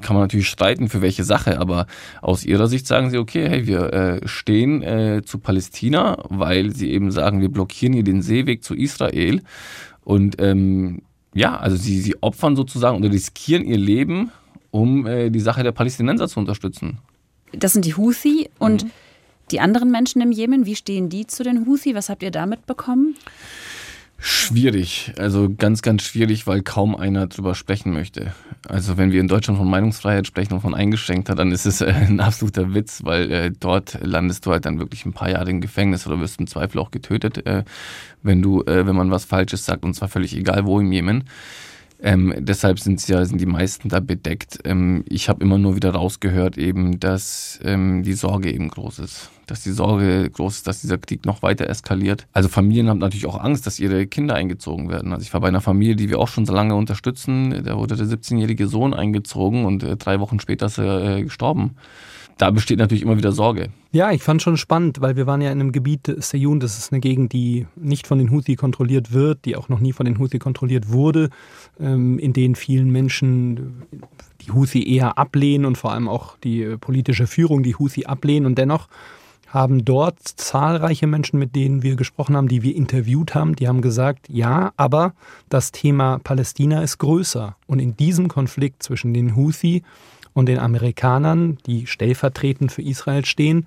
kann 0.00 0.14
man 0.14 0.24
natürlich 0.24 0.48
streiten, 0.48 0.88
für 0.88 1.02
welche 1.02 1.24
Sache, 1.24 1.60
aber 1.60 1.86
aus 2.22 2.44
ihrer 2.44 2.68
Sicht 2.68 2.86
sagen 2.86 3.10
sie, 3.10 3.18
okay, 3.18 3.48
hey, 3.48 3.66
wir 3.66 3.92
äh, 3.92 4.28
stehen 4.28 4.82
äh, 4.82 5.22
zu 5.24 5.38
Palästina, 5.38 6.18
weil 6.28 6.74
sie 6.74 6.90
eben 6.90 7.10
sagen, 7.10 7.40
wir 7.40 7.48
blockieren 7.48 7.92
hier 7.94 8.04
den 8.04 8.22
Seeweg 8.22 8.62
zu 8.62 8.74
Israel. 8.74 9.42
Und 10.04 10.40
ähm, 10.40 11.02
ja, 11.34 11.56
also 11.56 11.76
sie, 11.76 12.00
sie 12.00 12.22
opfern 12.22 12.56
sozusagen 12.56 12.96
oder 12.96 13.10
riskieren 13.10 13.64
ihr 13.64 13.78
Leben, 13.78 14.30
um 14.70 15.06
äh, 15.06 15.30
die 15.30 15.40
Sache 15.40 15.62
der 15.62 15.72
Palästinenser 15.72 16.28
zu 16.28 16.40
unterstützen. 16.40 16.98
Das 17.52 17.72
sind 17.72 17.84
die 17.84 17.94
Houthi 17.94 18.50
und 18.58 18.84
mhm. 18.84 18.90
die 19.50 19.60
anderen 19.60 19.90
Menschen 19.90 20.20
im 20.20 20.32
Jemen, 20.32 20.66
wie 20.66 20.76
stehen 20.76 21.08
die 21.08 21.26
zu 21.26 21.42
den 21.42 21.66
Houthi? 21.66 21.94
Was 21.94 22.08
habt 22.08 22.22
ihr 22.22 22.30
da 22.30 22.46
mitbekommen? 22.46 23.16
Schwierig, 24.20 25.12
also 25.16 25.48
ganz, 25.48 25.80
ganz 25.80 26.02
schwierig, 26.02 26.48
weil 26.48 26.62
kaum 26.62 26.96
einer 26.96 27.28
drüber 27.28 27.54
sprechen 27.54 27.92
möchte. 27.92 28.32
Also 28.66 28.96
wenn 28.96 29.12
wir 29.12 29.20
in 29.20 29.28
Deutschland 29.28 29.58
von 29.58 29.70
Meinungsfreiheit 29.70 30.26
sprechen 30.26 30.54
und 30.54 30.60
von 30.60 30.74
eingeschränkter, 30.74 31.36
dann 31.36 31.52
ist 31.52 31.66
es 31.66 31.80
äh, 31.80 31.86
ein 32.08 32.18
absoluter 32.18 32.74
Witz, 32.74 33.02
weil 33.04 33.30
äh, 33.30 33.52
dort 33.58 33.98
landest 34.02 34.44
du 34.44 34.50
halt 34.50 34.66
dann 34.66 34.80
wirklich 34.80 35.06
ein 35.06 35.12
paar 35.12 35.30
Jahre 35.30 35.50
im 35.50 35.60
Gefängnis 35.60 36.04
oder 36.06 36.18
wirst 36.18 36.40
im 36.40 36.48
Zweifel 36.48 36.80
auch 36.80 36.90
getötet, 36.90 37.46
äh, 37.46 37.62
wenn 38.22 38.42
du, 38.42 38.64
wenn 38.66 38.96
man 38.96 39.12
was 39.12 39.24
Falsches 39.24 39.64
sagt 39.64 39.84
und 39.84 39.94
zwar 39.94 40.08
völlig 40.08 40.36
egal 40.36 40.66
wo 40.66 40.80
im 40.80 40.90
Jemen. 40.90 41.24
Ähm, 42.00 42.34
deshalb 42.38 42.78
sind 42.78 43.06
ja 43.08 43.24
sind 43.24 43.40
die 43.40 43.46
meisten 43.46 43.88
da 43.88 44.00
bedeckt. 44.00 44.58
Ähm, 44.64 45.04
ich 45.08 45.28
habe 45.28 45.42
immer 45.42 45.58
nur 45.58 45.76
wieder 45.76 45.90
rausgehört 45.90 46.56
eben, 46.58 47.00
dass 47.00 47.58
ähm, 47.64 48.02
die 48.02 48.12
Sorge 48.12 48.52
eben 48.52 48.68
groß 48.68 49.00
ist, 49.00 49.30
dass 49.50 49.62
die 49.62 49.72
Sorge 49.72 50.30
groß 50.30 50.56
ist, 50.56 50.66
dass 50.66 50.80
dieser 50.80 50.98
Krieg 50.98 51.24
noch 51.26 51.42
weiter 51.42 51.68
eskaliert. 51.68 52.26
Also 52.32 52.48
Familien 52.48 52.88
haben 52.88 52.98
natürlich 52.98 53.26
auch 53.26 53.40
Angst, 53.40 53.66
dass 53.66 53.80
ihre 53.80 54.06
Kinder 54.06 54.34
eingezogen 54.34 54.88
werden. 54.88 55.12
Also 55.12 55.22
ich 55.22 55.32
war 55.32 55.40
bei 55.40 55.48
einer 55.48 55.60
Familie, 55.60 55.96
die 55.96 56.08
wir 56.08 56.18
auch 56.18 56.28
schon 56.28 56.46
so 56.46 56.52
lange 56.52 56.74
unterstützen. 56.74 57.62
Da 57.64 57.76
wurde 57.76 57.96
der 57.96 58.06
17-jährige 58.06 58.68
Sohn 58.68 58.94
eingezogen 58.94 59.64
und 59.64 59.82
äh, 59.82 59.96
drei 59.96 60.20
Wochen 60.20 60.40
später 60.40 60.66
ist 60.66 60.78
er 60.78 61.18
äh, 61.18 61.22
gestorben 61.22 61.76
da 62.38 62.50
besteht 62.50 62.78
natürlich 62.78 63.02
immer 63.02 63.18
wieder 63.18 63.32
Sorge. 63.32 63.70
Ja, 63.90 64.12
ich 64.12 64.22
fand 64.22 64.40
schon 64.40 64.56
spannend, 64.56 65.00
weil 65.00 65.16
wir 65.16 65.26
waren 65.26 65.40
ja 65.40 65.50
in 65.50 65.60
einem 65.60 65.72
Gebiet, 65.72 66.14
Seyun, 66.18 66.60
das 66.60 66.78
ist 66.78 66.92
eine 66.92 67.00
Gegend, 67.00 67.32
die 67.32 67.66
nicht 67.74 68.06
von 68.06 68.18
den 68.18 68.30
Houthi 68.30 68.54
kontrolliert 68.54 69.12
wird, 69.12 69.44
die 69.44 69.56
auch 69.56 69.68
noch 69.68 69.80
nie 69.80 69.92
von 69.92 70.06
den 70.06 70.18
Houthi 70.18 70.38
kontrolliert 70.38 70.90
wurde, 70.90 71.30
ähm, 71.80 72.18
in 72.18 72.32
denen 72.32 72.54
vielen 72.54 72.90
Menschen 72.90 73.82
die 74.40 74.52
Houthi 74.52 74.88
eher 74.88 75.18
ablehnen 75.18 75.66
und 75.66 75.76
vor 75.76 75.92
allem 75.92 76.08
auch 76.08 76.38
die 76.38 76.62
äh, 76.62 76.78
politische 76.78 77.26
Führung 77.26 77.62
die 77.62 77.74
Houthi 77.74 78.06
ablehnen. 78.06 78.46
Und 78.46 78.56
dennoch 78.56 78.88
haben 79.48 79.84
dort 79.84 80.20
zahlreiche 80.22 81.06
Menschen, 81.06 81.38
mit 81.38 81.56
denen 81.56 81.82
wir 81.82 81.96
gesprochen 81.96 82.36
haben, 82.36 82.48
die 82.48 82.62
wir 82.62 82.76
interviewt 82.76 83.34
haben, 83.34 83.56
die 83.56 83.66
haben 83.66 83.80
gesagt, 83.80 84.26
ja, 84.28 84.72
aber 84.76 85.14
das 85.48 85.72
Thema 85.72 86.18
Palästina 86.18 86.82
ist 86.82 86.98
größer. 86.98 87.56
Und 87.66 87.78
in 87.80 87.96
diesem 87.96 88.28
Konflikt 88.28 88.82
zwischen 88.82 89.14
den 89.14 89.36
Houthi 89.36 89.82
und 90.34 90.46
den 90.46 90.58
Amerikanern, 90.58 91.58
die 91.66 91.86
stellvertretend 91.86 92.72
für 92.72 92.82
Israel 92.82 93.24
stehen, 93.24 93.66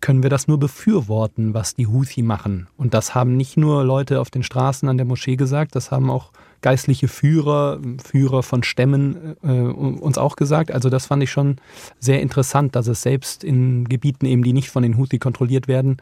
können 0.00 0.22
wir 0.22 0.30
das 0.30 0.48
nur 0.48 0.58
befürworten, 0.58 1.54
was 1.54 1.74
die 1.74 1.86
Houthi 1.86 2.22
machen. 2.22 2.66
Und 2.76 2.92
das 2.92 3.14
haben 3.14 3.36
nicht 3.36 3.56
nur 3.56 3.84
Leute 3.84 4.20
auf 4.20 4.30
den 4.30 4.42
Straßen 4.42 4.88
an 4.88 4.98
der 4.98 5.06
Moschee 5.06 5.36
gesagt, 5.36 5.74
das 5.76 5.90
haben 5.90 6.10
auch 6.10 6.32
geistliche 6.62 7.08
Führer, 7.08 7.80
Führer 8.02 8.42
von 8.42 8.62
Stämmen 8.62 9.36
äh, 9.42 9.48
uns 9.48 10.16
auch 10.16 10.36
gesagt. 10.36 10.72
Also 10.72 10.88
das 10.88 11.06
fand 11.06 11.22
ich 11.22 11.30
schon 11.30 11.56
sehr 11.98 12.20
interessant, 12.22 12.74
dass 12.74 12.86
es 12.86 13.02
selbst 13.02 13.44
in 13.44 13.88
Gebieten 13.88 14.26
eben, 14.26 14.42
die 14.42 14.52
nicht 14.52 14.70
von 14.70 14.82
den 14.82 14.96
Houthi 14.96 15.18
kontrolliert 15.18 15.68
werden, 15.68 15.98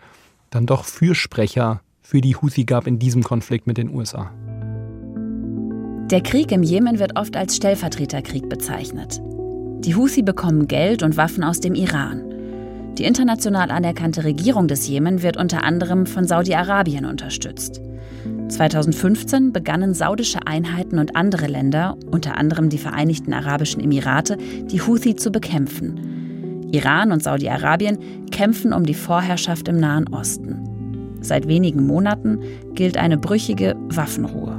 dann 0.50 0.66
doch 0.66 0.84
Fürsprecher 0.84 1.80
für 2.02 2.20
die 2.20 2.36
Houthi 2.36 2.64
gab 2.64 2.86
in 2.86 2.98
diesem 2.98 3.22
Konflikt 3.22 3.66
mit 3.66 3.78
den 3.78 3.94
USA. 3.94 4.30
Der 6.10 6.22
Krieg 6.22 6.50
im 6.50 6.62
Jemen 6.62 6.98
wird 6.98 7.16
oft 7.16 7.36
als 7.36 7.56
Stellvertreterkrieg 7.56 8.48
bezeichnet. 8.48 9.20
Die 9.84 9.94
Houthi 9.94 10.22
bekommen 10.22 10.66
Geld 10.66 11.02
und 11.02 11.16
Waffen 11.16 11.44
aus 11.44 11.60
dem 11.60 11.74
Iran. 11.74 12.29
Die 12.98 13.04
international 13.04 13.70
anerkannte 13.70 14.24
Regierung 14.24 14.68
des 14.68 14.86
Jemen 14.86 15.22
wird 15.22 15.36
unter 15.36 15.64
anderem 15.64 16.06
von 16.06 16.26
Saudi-Arabien 16.26 17.06
unterstützt. 17.06 17.80
2015 18.48 19.52
begannen 19.52 19.94
saudische 19.94 20.46
Einheiten 20.46 20.98
und 20.98 21.16
andere 21.16 21.46
Länder, 21.46 21.96
unter 22.10 22.36
anderem 22.36 22.68
die 22.68 22.78
Vereinigten 22.78 23.32
Arabischen 23.32 23.80
Emirate, 23.80 24.36
die 24.36 24.82
Houthi 24.82 25.16
zu 25.16 25.30
bekämpfen. 25.30 26.68
Iran 26.72 27.12
und 27.12 27.22
Saudi-Arabien 27.22 27.98
kämpfen 28.30 28.72
um 28.72 28.84
die 28.84 28.94
Vorherrschaft 28.94 29.68
im 29.68 29.78
Nahen 29.78 30.08
Osten. 30.08 31.18
Seit 31.20 31.48
wenigen 31.48 31.86
Monaten 31.86 32.40
gilt 32.74 32.96
eine 32.96 33.18
brüchige 33.18 33.76
Waffenruhe. 33.88 34.58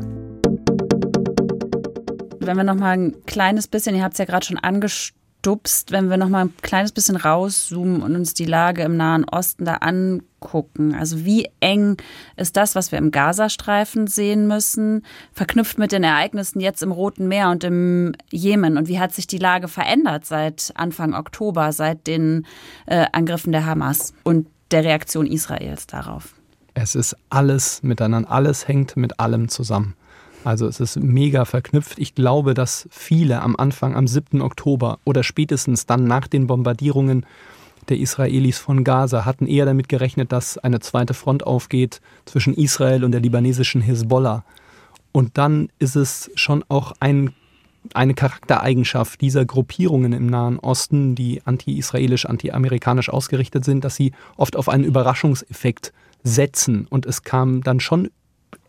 Wenn 2.40 2.58
wir 2.58 2.64
noch 2.64 2.76
mal 2.76 2.98
ein 2.98 3.16
kleines 3.26 3.68
bisschen, 3.68 3.96
ihr 3.96 4.04
habt 4.04 4.14
es 4.14 4.20
ja 4.20 4.26
gerade 4.26 4.46
schon 4.46 4.58
angesprochen, 4.58 5.21
stupst, 5.42 5.92
wenn 5.92 6.10
wir 6.10 6.18
noch 6.18 6.30
mal 6.30 6.46
ein 6.46 6.54
kleines 6.62 6.92
bisschen 6.92 7.16
rauszoomen 7.16 8.04
und 8.04 8.16
uns 8.16 8.36
die 8.36 8.46
Lage 8.46 8.84
im 8.84 8.96
Nahen 8.96 9.26
Osten 9.28 9.66
da 9.66 9.78
angucken. 9.78 10.94
Also 10.94 11.26
wie 11.26 11.50
eng 11.60 11.98
ist 12.38 12.58
das, 12.58 12.76
was 12.76 12.92
wir 12.92 13.00
im 13.00 13.10
Gazastreifen 13.10 14.06
sehen 14.06 14.48
müssen, 14.48 15.04
verknüpft 15.34 15.80
mit 15.80 15.94
den 15.94 16.04
Ereignissen 16.04 16.60
jetzt 16.60 16.84
im 16.84 16.92
Roten 16.92 17.28
Meer 17.28 17.50
und 17.50 17.64
im 17.64 18.14
Jemen? 18.30 18.78
Und 18.78 18.88
wie 18.88 19.00
hat 19.00 19.14
sich 19.14 19.26
die 19.26 19.40
Lage 19.40 19.68
verändert 19.68 20.26
seit 20.26 20.74
Anfang 20.76 21.16
Oktober, 21.16 21.72
seit 21.74 22.06
den 22.06 22.46
äh, 22.86 23.08
Angriffen 23.12 23.52
der 23.52 23.66
Hamas 23.66 24.14
und 24.24 24.48
der 24.70 24.84
Reaktion 24.84 25.26
Israels 25.26 25.88
darauf? 25.88 26.36
Es 26.76 26.94
ist 26.94 27.18
alles 27.32 27.82
miteinander, 27.82 28.30
alles 28.30 28.68
hängt 28.68 28.96
mit 28.96 29.20
allem 29.20 29.50
zusammen. 29.50 29.96
Also 30.44 30.68
es 30.68 30.80
ist 30.80 30.98
mega 30.98 31.46
verknüpft. 31.46 32.00
Ich 32.00 32.16
glaube, 32.16 32.54
dass 32.54 32.88
viele 32.90 33.42
am 33.42 33.56
Anfang, 33.56 33.96
am 33.96 34.08
7. 34.08 34.42
Oktober 34.42 35.00
oder 35.04 35.24
spätestens 35.24 35.86
dann 35.86 36.06
nach 36.06 36.28
den 36.28 36.48
Bombardierungen 36.48 37.26
der 37.90 37.98
Israelis 37.98 38.58
von 38.58 38.84
Gaza 38.84 39.26
hatten 39.26 39.48
eher 39.48 39.66
damit 39.66 39.90
gerechnet, 39.90 40.32
dass 40.32 40.58
eine 40.58 40.80
zweite 40.80 41.14
Front 41.14 41.46
aufgeht 41.46 42.02
zwischen 42.26 42.54
Israel 42.54 43.04
und 43.04 43.12
der 43.12 43.22
libanesischen 43.22 43.82
Hisbollah. 43.82 44.44
Und 45.12 45.38
dann 45.38 45.70
ist 45.80 45.96
es 45.96 46.32
schon 46.36 46.64
auch 46.70 46.94
ein, 47.00 47.34
eine 47.94 48.14
Charaktereigenschaft 48.14 49.20
dieser 49.22 49.46
Gruppierungen 49.46 50.14
im 50.14 50.28
Nahen 50.28 50.60
Osten, 50.60 51.16
die 51.16 51.42
anti-israelisch, 51.44 52.26
anti-amerikanisch 52.26 53.10
ausgerichtet 53.10 53.66
sind, 53.66 53.84
dass 53.84 53.96
sie 53.96 54.14
oft 54.38 54.56
auf 54.56 54.70
einen 54.70 54.84
Überraschungseffekt 54.84 55.92
setzen. 56.24 56.88
Und 56.90 57.06
es 57.06 57.24
kam 57.24 57.62
dann 57.62 57.80
schon 57.80 58.10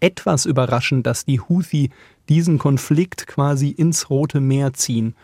etwas 0.00 0.46
überraschend, 0.46 1.06
dass 1.06 1.24
die 1.24 1.40
Houthi 1.40 1.90
diesen 2.28 2.58
Konflikt 2.58 3.26
quasi 3.26 3.68
ins 3.68 4.10
Rote 4.10 4.40
Meer 4.40 4.72
ziehen. 4.72 5.14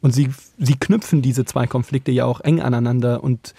Und 0.00 0.12
sie, 0.12 0.30
sie 0.58 0.76
knüpfen 0.76 1.22
diese 1.22 1.44
zwei 1.44 1.66
Konflikte 1.66 2.12
ja 2.12 2.24
auch 2.24 2.40
eng 2.40 2.60
aneinander. 2.60 3.22
Und 3.24 3.54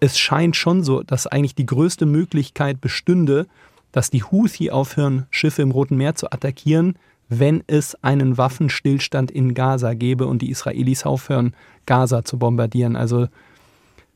es 0.00 0.18
scheint 0.18 0.56
schon 0.56 0.82
so, 0.82 1.02
dass 1.02 1.26
eigentlich 1.26 1.54
die 1.54 1.66
größte 1.66 2.06
Möglichkeit 2.06 2.80
bestünde, 2.80 3.46
dass 3.92 4.10
die 4.10 4.22
Houthi 4.22 4.70
aufhören, 4.70 5.26
Schiffe 5.30 5.62
im 5.62 5.70
Roten 5.70 5.96
Meer 5.96 6.14
zu 6.14 6.30
attackieren, 6.32 6.96
wenn 7.28 7.62
es 7.66 7.94
einen 8.02 8.36
Waffenstillstand 8.36 9.30
in 9.30 9.54
Gaza 9.54 9.94
gäbe 9.94 10.26
und 10.26 10.42
die 10.42 10.50
Israelis 10.50 11.04
aufhören, 11.04 11.54
Gaza 11.86 12.24
zu 12.24 12.38
bombardieren. 12.38 12.96
Also 12.96 13.28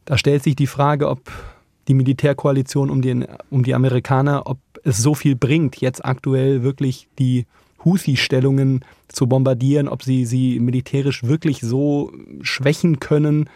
da 0.04 0.18
stellt 0.18 0.42
sich 0.42 0.56
die 0.56 0.66
Frage, 0.66 1.08
ob 1.08 1.30
die 1.88 1.94
Militärkoalition 1.94 2.90
um 2.90 3.00
die, 3.02 3.24
um 3.50 3.62
die 3.62 3.74
Amerikaner, 3.74 4.46
ob 4.46 4.58
es 4.86 4.98
so 4.98 5.14
viel 5.14 5.36
bringt, 5.36 5.80
jetzt 5.80 6.04
aktuell 6.04 6.62
wirklich 6.62 7.08
die 7.18 7.46
Houthi-Stellungen 7.84 8.84
zu 9.08 9.26
bombardieren, 9.26 9.88
ob 9.88 10.02
sie 10.02 10.24
sie 10.24 10.60
militärisch 10.60 11.24
wirklich 11.24 11.60
so 11.60 12.12
schwächen 12.40 13.00
können. 13.00 13.48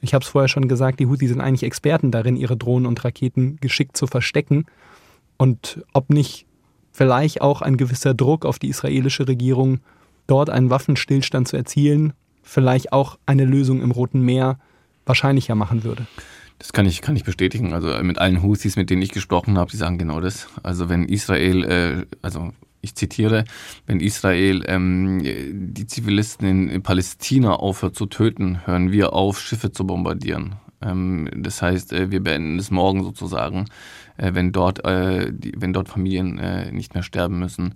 Ich 0.00 0.14
habe 0.14 0.22
es 0.22 0.30
vorher 0.30 0.48
schon 0.48 0.68
gesagt, 0.68 1.00
die 1.00 1.06
Houthi 1.06 1.28
sind 1.28 1.40
eigentlich 1.40 1.62
Experten 1.62 2.10
darin, 2.10 2.36
ihre 2.36 2.56
Drohnen 2.56 2.86
und 2.86 3.04
Raketen 3.04 3.58
geschickt 3.60 3.96
zu 3.96 4.06
verstecken. 4.06 4.66
Und 5.36 5.84
ob 5.92 6.10
nicht 6.10 6.46
vielleicht 6.92 7.40
auch 7.40 7.62
ein 7.62 7.76
gewisser 7.76 8.14
Druck 8.14 8.44
auf 8.44 8.58
die 8.58 8.68
israelische 8.68 9.28
Regierung, 9.28 9.80
dort 10.26 10.50
einen 10.50 10.70
Waffenstillstand 10.70 11.48
zu 11.48 11.56
erzielen, 11.56 12.12
vielleicht 12.42 12.92
auch 12.92 13.18
eine 13.26 13.44
Lösung 13.44 13.82
im 13.82 13.90
Roten 13.90 14.20
Meer 14.20 14.58
wahrscheinlicher 15.06 15.54
machen 15.54 15.84
würde. 15.84 16.06
Das 16.58 16.72
kann 16.72 16.86
ich, 16.86 17.02
kann 17.02 17.16
ich 17.16 17.24
bestätigen. 17.24 17.72
Also 17.72 17.90
äh, 17.90 18.02
mit 18.02 18.18
allen 18.18 18.42
Houthis, 18.42 18.76
mit 18.76 18.90
denen 18.90 19.02
ich 19.02 19.12
gesprochen 19.12 19.58
habe, 19.58 19.70
die 19.70 19.76
sagen 19.76 19.98
genau 19.98 20.20
das. 20.20 20.48
Also 20.62 20.88
wenn 20.88 21.04
Israel, 21.04 21.64
äh, 21.64 22.06
also 22.22 22.52
ich 22.80 22.94
zitiere, 22.94 23.44
wenn 23.86 24.00
Israel 24.00 24.64
ähm, 24.66 25.20
die 25.22 25.86
Zivilisten 25.86 26.68
in 26.68 26.82
Palästina 26.82 27.54
aufhört 27.54 27.96
zu 27.96 28.06
töten, 28.06 28.66
hören 28.66 28.92
wir 28.92 29.12
auf, 29.12 29.40
Schiffe 29.40 29.72
zu 29.72 29.86
bombardieren. 29.86 30.56
Ähm, 30.80 31.28
das 31.34 31.60
heißt, 31.62 31.92
äh, 31.92 32.10
wir 32.10 32.22
beenden 32.22 32.58
es 32.58 32.70
morgen 32.70 33.02
sozusagen, 33.02 33.66
äh, 34.16 34.34
wenn, 34.34 34.52
dort, 34.52 34.84
äh, 34.84 35.32
wenn 35.56 35.72
dort 35.72 35.88
Familien 35.88 36.40
nicht 36.72 36.94
mehr 36.94 37.02
sterben 37.02 37.38
müssen. 37.38 37.74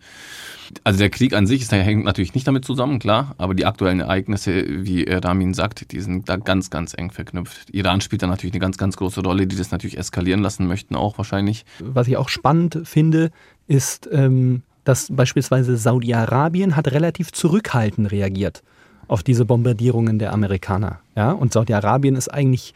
Also 0.84 0.98
der 0.98 1.10
Krieg 1.10 1.34
an 1.34 1.46
sich 1.46 1.62
ist, 1.62 1.72
hängt 1.72 2.04
natürlich 2.04 2.34
nicht 2.34 2.46
damit 2.46 2.64
zusammen, 2.64 2.98
klar, 2.98 3.34
aber 3.38 3.54
die 3.54 3.66
aktuellen 3.66 4.00
Ereignisse, 4.00 4.64
wie 4.84 5.02
Ramin 5.04 5.54
sagt, 5.54 5.92
die 5.92 6.00
sind 6.00 6.28
da 6.28 6.36
ganz, 6.36 6.70
ganz 6.70 6.94
eng 6.96 7.10
verknüpft. 7.10 7.70
Iran 7.72 8.00
spielt 8.00 8.22
da 8.22 8.26
natürlich 8.26 8.54
eine 8.54 8.60
ganz, 8.60 8.78
ganz 8.78 8.96
große 8.96 9.22
Rolle, 9.22 9.46
die 9.46 9.56
das 9.56 9.70
natürlich 9.70 9.98
eskalieren 9.98 10.42
lassen 10.42 10.66
möchten, 10.66 10.94
auch 10.94 11.18
wahrscheinlich. 11.18 11.64
Was 11.80 12.08
ich 12.08 12.16
auch 12.16 12.28
spannend 12.28 12.80
finde, 12.84 13.30
ist, 13.66 14.08
ähm, 14.12 14.62
dass 14.84 15.08
beispielsweise 15.14 15.76
Saudi-Arabien 15.76 16.76
hat 16.76 16.90
relativ 16.92 17.32
zurückhaltend 17.32 18.10
reagiert 18.10 18.62
auf 19.08 19.22
diese 19.22 19.44
Bombardierungen 19.44 20.18
der 20.18 20.32
Amerikaner. 20.32 21.00
Ja? 21.16 21.32
Und 21.32 21.52
Saudi-Arabien 21.52 22.16
ist 22.16 22.28
eigentlich 22.28 22.74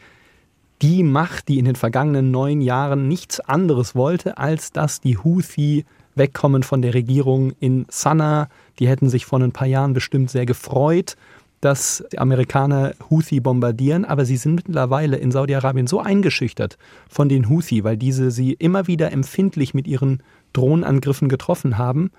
die 0.81 1.03
Macht, 1.03 1.47
die 1.47 1.59
in 1.59 1.65
den 1.65 1.75
vergangenen 1.75 2.31
neun 2.31 2.61
Jahren 2.61 3.07
nichts 3.07 3.39
anderes 3.39 3.95
wollte, 3.95 4.37
als 4.37 4.71
dass 4.71 5.01
die 5.01 5.17
Houthi 5.17 5.85
wegkommen 6.15 6.63
von 6.63 6.81
der 6.81 6.93
Regierung 6.93 7.53
in 7.59 7.85
Sanaa. 7.89 8.49
Die 8.79 8.87
hätten 8.87 9.09
sich 9.09 9.25
vor 9.25 9.39
ein 9.39 9.51
paar 9.51 9.67
Jahren 9.67 9.93
bestimmt 9.93 10.29
sehr 10.29 10.45
gefreut, 10.45 11.15
dass 11.61 12.03
die 12.11 12.19
Amerikaner 12.19 12.93
Houthi 13.09 13.39
bombardieren, 13.39 14.05
aber 14.05 14.25
sie 14.25 14.37
sind 14.37 14.55
mittlerweile 14.55 15.17
in 15.17 15.31
Saudi-Arabien 15.31 15.87
so 15.87 15.99
eingeschüchtert 15.99 16.77
von 17.09 17.29
den 17.29 17.49
Houthi, 17.49 17.83
weil 17.83 17.97
diese 17.97 18.29
sie 18.29 18.53
immer 18.53 18.87
wieder 18.87 19.11
empfindlich 19.11 19.73
mit 19.73 19.87
ihren 19.87 20.21
Drohnenangriffen 20.53 21.29
getroffen 21.29 21.77
haben, 21.77 22.11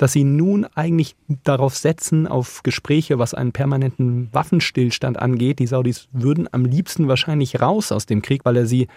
dass 0.00 0.14
sie 0.14 0.24
nun 0.24 0.64
eigentlich 0.74 1.14
darauf 1.44 1.76
setzen, 1.76 2.26
auf 2.26 2.62
Gespräche, 2.62 3.18
was 3.18 3.34
einen 3.34 3.52
permanenten 3.52 4.30
Waffenstillstand 4.32 5.18
angeht. 5.18 5.58
Die 5.58 5.66
Saudis 5.66 6.08
würden 6.10 6.48
am 6.52 6.64
liebsten 6.64 7.06
wahrscheinlich 7.06 7.60
raus 7.60 7.92
aus 7.92 8.06
dem 8.06 8.22
Krieg, 8.22 8.46
weil 8.46 8.56
er 8.56 8.64
sie 8.64 8.88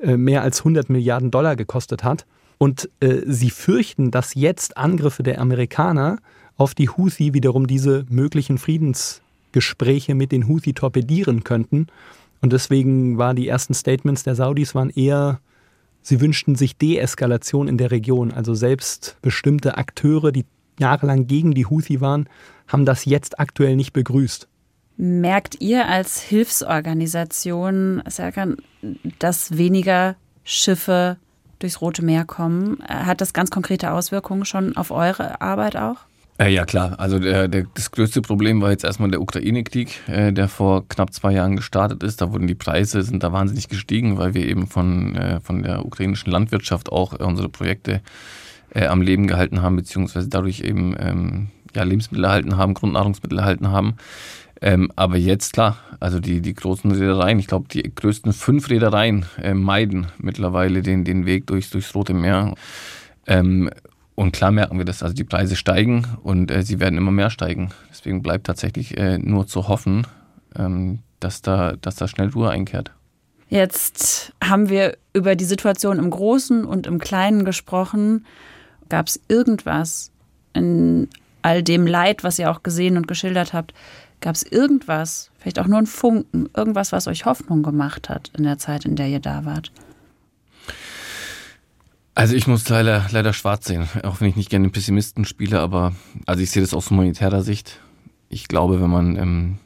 äh, 0.00 0.16
mehr 0.16 0.42
als 0.42 0.60
100 0.60 0.88
Milliarden 0.88 1.32
Dollar 1.32 1.56
gekostet 1.56 2.04
hat. 2.04 2.26
Und 2.58 2.88
äh, 3.00 3.22
sie 3.26 3.50
fürchten, 3.50 4.12
dass 4.12 4.36
jetzt 4.36 4.76
Angriffe 4.76 5.24
der 5.24 5.40
Amerikaner 5.40 6.18
auf 6.56 6.76
die 6.76 6.88
Houthi 6.88 7.34
wiederum 7.34 7.66
diese 7.66 8.06
möglichen 8.08 8.56
Friedensgespräche 8.56 10.14
mit 10.14 10.30
den 10.30 10.46
Houthi 10.46 10.74
torpedieren 10.74 11.42
könnten. 11.42 11.88
Und 12.40 12.52
deswegen 12.52 13.18
waren 13.18 13.34
die 13.34 13.48
ersten 13.48 13.74
Statements 13.74 14.22
der 14.22 14.36
Saudis 14.36 14.76
waren 14.76 14.90
eher 14.90 15.40
Sie 16.02 16.20
wünschten 16.20 16.56
sich 16.56 16.76
Deeskalation 16.76 17.68
in 17.68 17.78
der 17.78 17.90
Region, 17.90 18.32
also 18.32 18.54
selbst 18.54 19.16
bestimmte 19.22 19.76
Akteure, 19.76 20.32
die 20.32 20.44
jahrelang 20.78 21.26
gegen 21.26 21.52
die 21.52 21.66
Houthi 21.66 22.00
waren, 22.00 22.28
haben 22.66 22.84
das 22.84 23.04
jetzt 23.04 23.38
aktuell 23.38 23.76
nicht 23.76 23.92
begrüßt. 23.92 24.48
Merkt 24.96 25.60
ihr 25.60 25.88
als 25.88 26.20
Hilfsorganisation, 26.20 28.02
Serkan, 28.06 28.56
dass 29.18 29.56
weniger 29.56 30.16
Schiffe 30.44 31.16
durchs 31.60 31.80
Rote 31.80 32.04
Meer 32.04 32.24
kommen? 32.24 32.78
Hat 32.86 33.20
das 33.20 33.32
ganz 33.32 33.50
konkrete 33.50 33.92
Auswirkungen 33.92 34.44
schon 34.44 34.76
auf 34.76 34.90
eure 34.90 35.40
Arbeit 35.40 35.76
auch? 35.76 36.06
Äh, 36.42 36.52
ja 36.52 36.64
klar, 36.64 36.98
also 36.98 37.20
der, 37.20 37.46
der, 37.46 37.66
das 37.74 37.92
größte 37.92 38.20
Problem 38.20 38.60
war 38.60 38.70
jetzt 38.70 38.82
erstmal 38.82 39.10
der 39.10 39.20
Ukraine-Krieg, 39.20 40.00
äh, 40.08 40.32
der 40.32 40.48
vor 40.48 40.88
knapp 40.88 41.12
zwei 41.12 41.32
Jahren 41.32 41.54
gestartet 41.54 42.02
ist. 42.02 42.20
Da 42.20 42.32
wurden 42.32 42.48
die 42.48 42.56
Preise 42.56 43.02
sind 43.02 43.22
da 43.22 43.32
wahnsinnig 43.32 43.68
gestiegen, 43.68 44.18
weil 44.18 44.34
wir 44.34 44.44
eben 44.48 44.66
von, 44.66 45.14
äh, 45.14 45.40
von 45.40 45.62
der 45.62 45.86
ukrainischen 45.86 46.32
Landwirtschaft 46.32 46.90
auch 46.90 47.12
äh, 47.12 47.22
unsere 47.22 47.48
Projekte 47.48 48.00
äh, 48.74 48.86
am 48.86 49.02
Leben 49.02 49.28
gehalten 49.28 49.62
haben, 49.62 49.76
beziehungsweise 49.76 50.28
dadurch 50.28 50.60
eben 50.60 50.96
ähm, 50.98 51.48
ja, 51.76 51.84
Lebensmittel 51.84 52.24
erhalten 52.24 52.56
haben, 52.56 52.74
Grundnahrungsmittel 52.74 53.38
erhalten 53.38 53.70
haben. 53.70 53.94
Ähm, 54.60 54.90
aber 54.96 55.18
jetzt 55.18 55.52
klar, 55.52 55.76
also 56.00 56.18
die, 56.18 56.40
die 56.40 56.54
großen 56.54 56.90
Reedereien, 56.90 57.38
ich 57.38 57.46
glaube, 57.46 57.68
die 57.68 57.82
größten 57.82 58.32
fünf 58.32 58.68
Reedereien 58.68 59.26
äh, 59.40 59.54
meiden 59.54 60.08
mittlerweile 60.18 60.82
den, 60.82 61.04
den 61.04 61.24
Weg 61.24 61.46
durchs, 61.46 61.70
durchs 61.70 61.94
Rote 61.94 62.14
Meer. 62.14 62.54
Ähm, 63.28 63.70
und 64.14 64.32
klar 64.32 64.50
merken 64.50 64.78
wir 64.78 64.84
das, 64.84 65.02
also 65.02 65.14
die 65.14 65.24
Preise 65.24 65.56
steigen 65.56 66.06
und 66.22 66.50
äh, 66.50 66.62
sie 66.62 66.80
werden 66.80 66.98
immer 66.98 67.10
mehr 67.10 67.30
steigen. 67.30 67.70
Deswegen 67.90 68.22
bleibt 68.22 68.46
tatsächlich 68.46 68.96
äh, 68.96 69.18
nur 69.18 69.46
zu 69.46 69.68
hoffen, 69.68 70.06
ähm, 70.56 71.00
dass, 71.20 71.42
da, 71.42 71.74
dass 71.80 71.96
da 71.96 72.08
schnell 72.08 72.28
Ruhe 72.28 72.50
einkehrt. 72.50 72.90
Jetzt 73.48 74.32
haben 74.42 74.68
wir 74.68 74.96
über 75.12 75.36
die 75.36 75.44
Situation 75.44 75.98
im 75.98 76.10
Großen 76.10 76.64
und 76.64 76.86
im 76.86 76.98
Kleinen 76.98 77.44
gesprochen. 77.44 78.26
Gab 78.88 79.08
es 79.08 79.20
irgendwas 79.28 80.10
in 80.54 81.08
all 81.42 81.62
dem 81.62 81.86
Leid, 81.86 82.24
was 82.24 82.38
ihr 82.38 82.50
auch 82.50 82.62
gesehen 82.62 82.96
und 82.96 83.08
geschildert 83.08 83.52
habt, 83.52 83.74
Gab 84.22 84.36
es 84.36 84.44
irgendwas, 84.44 85.32
vielleicht 85.36 85.58
auch 85.58 85.66
nur 85.66 85.78
ein 85.78 85.86
Funken, 85.86 86.48
irgendwas, 86.56 86.92
was 86.92 87.08
euch 87.08 87.26
Hoffnung 87.26 87.64
gemacht 87.64 88.08
hat 88.08 88.30
in 88.38 88.44
der 88.44 88.56
Zeit, 88.56 88.84
in 88.84 88.94
der 88.94 89.08
ihr 89.08 89.18
da 89.18 89.44
wart? 89.44 89.72
Also 92.14 92.34
ich 92.34 92.46
muss 92.46 92.68
leider, 92.68 93.06
leider 93.10 93.32
schwarz 93.32 93.66
sehen, 93.66 93.88
auch 94.02 94.20
wenn 94.20 94.28
ich 94.28 94.36
nicht 94.36 94.50
gerne 94.50 94.66
den 94.66 94.72
Pessimisten 94.72 95.24
spiele, 95.24 95.60
aber 95.60 95.92
also 96.26 96.42
ich 96.42 96.50
sehe 96.50 96.62
das 96.62 96.74
aus 96.74 96.90
humanitärer 96.90 97.42
Sicht. 97.42 97.80
Ich 98.28 98.48
glaube, 98.48 98.80
wenn 98.80 98.90
man 98.90 99.16
ähm, 99.16 99.58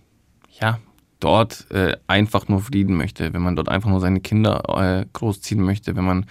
ja 0.61 0.79
dort 1.19 1.71
äh, 1.71 1.97
einfach 2.07 2.47
nur 2.49 2.61
Frieden 2.61 2.97
möchte, 2.97 3.33
wenn 3.33 3.43
man 3.43 3.57
dort 3.57 3.69
einfach 3.69 3.89
nur 3.91 4.01
seine 4.01 4.21
Kinder 4.21 4.63
äh, 4.69 5.07
großziehen 5.13 5.63
möchte, 5.63 5.97
wenn 5.97 6.05
man 6.05 6.27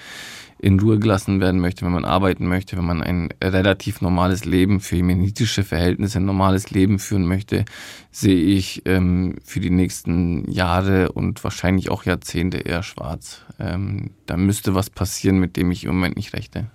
in 0.60 0.80
Ruhe 0.80 1.00
gelassen 1.00 1.42
werden 1.42 1.60
möchte, 1.60 1.86
wenn 1.86 1.92
man 1.92 2.06
arbeiten 2.06 2.48
möchte, 2.48 2.78
wenn 2.78 2.86
man 2.86 3.02
ein 3.02 3.30
relativ 3.44 4.02
normales 4.02 4.46
Leben 4.46 4.80
für 4.80 4.96
jemenitische 4.96 5.64
Verhältnisse, 5.64 6.20
ein 6.20 6.26
normales 6.26 6.72
Leben 6.72 7.00
führen 7.00 7.26
möchte, 7.26 7.66
sehe 8.12 8.38
ich 8.38 8.82
ähm, 8.86 9.36
für 9.44 9.60
die 9.60 9.70
nächsten 9.70 10.50
Jahre 10.50 11.12
und 11.12 11.44
wahrscheinlich 11.44 11.92
auch 11.92 12.06
Jahrzehnte 12.06 12.58
eher 12.58 12.84
schwarz. 12.84 13.42
Ähm, 13.60 14.12
da 14.26 14.38
müsste 14.38 14.76
was 14.76 14.90
passieren, 14.90 15.40
mit 15.40 15.58
dem 15.58 15.72
ich 15.72 15.84
im 15.84 15.96
Moment 15.96 16.16
nicht 16.16 16.34
rechte. 16.34 16.68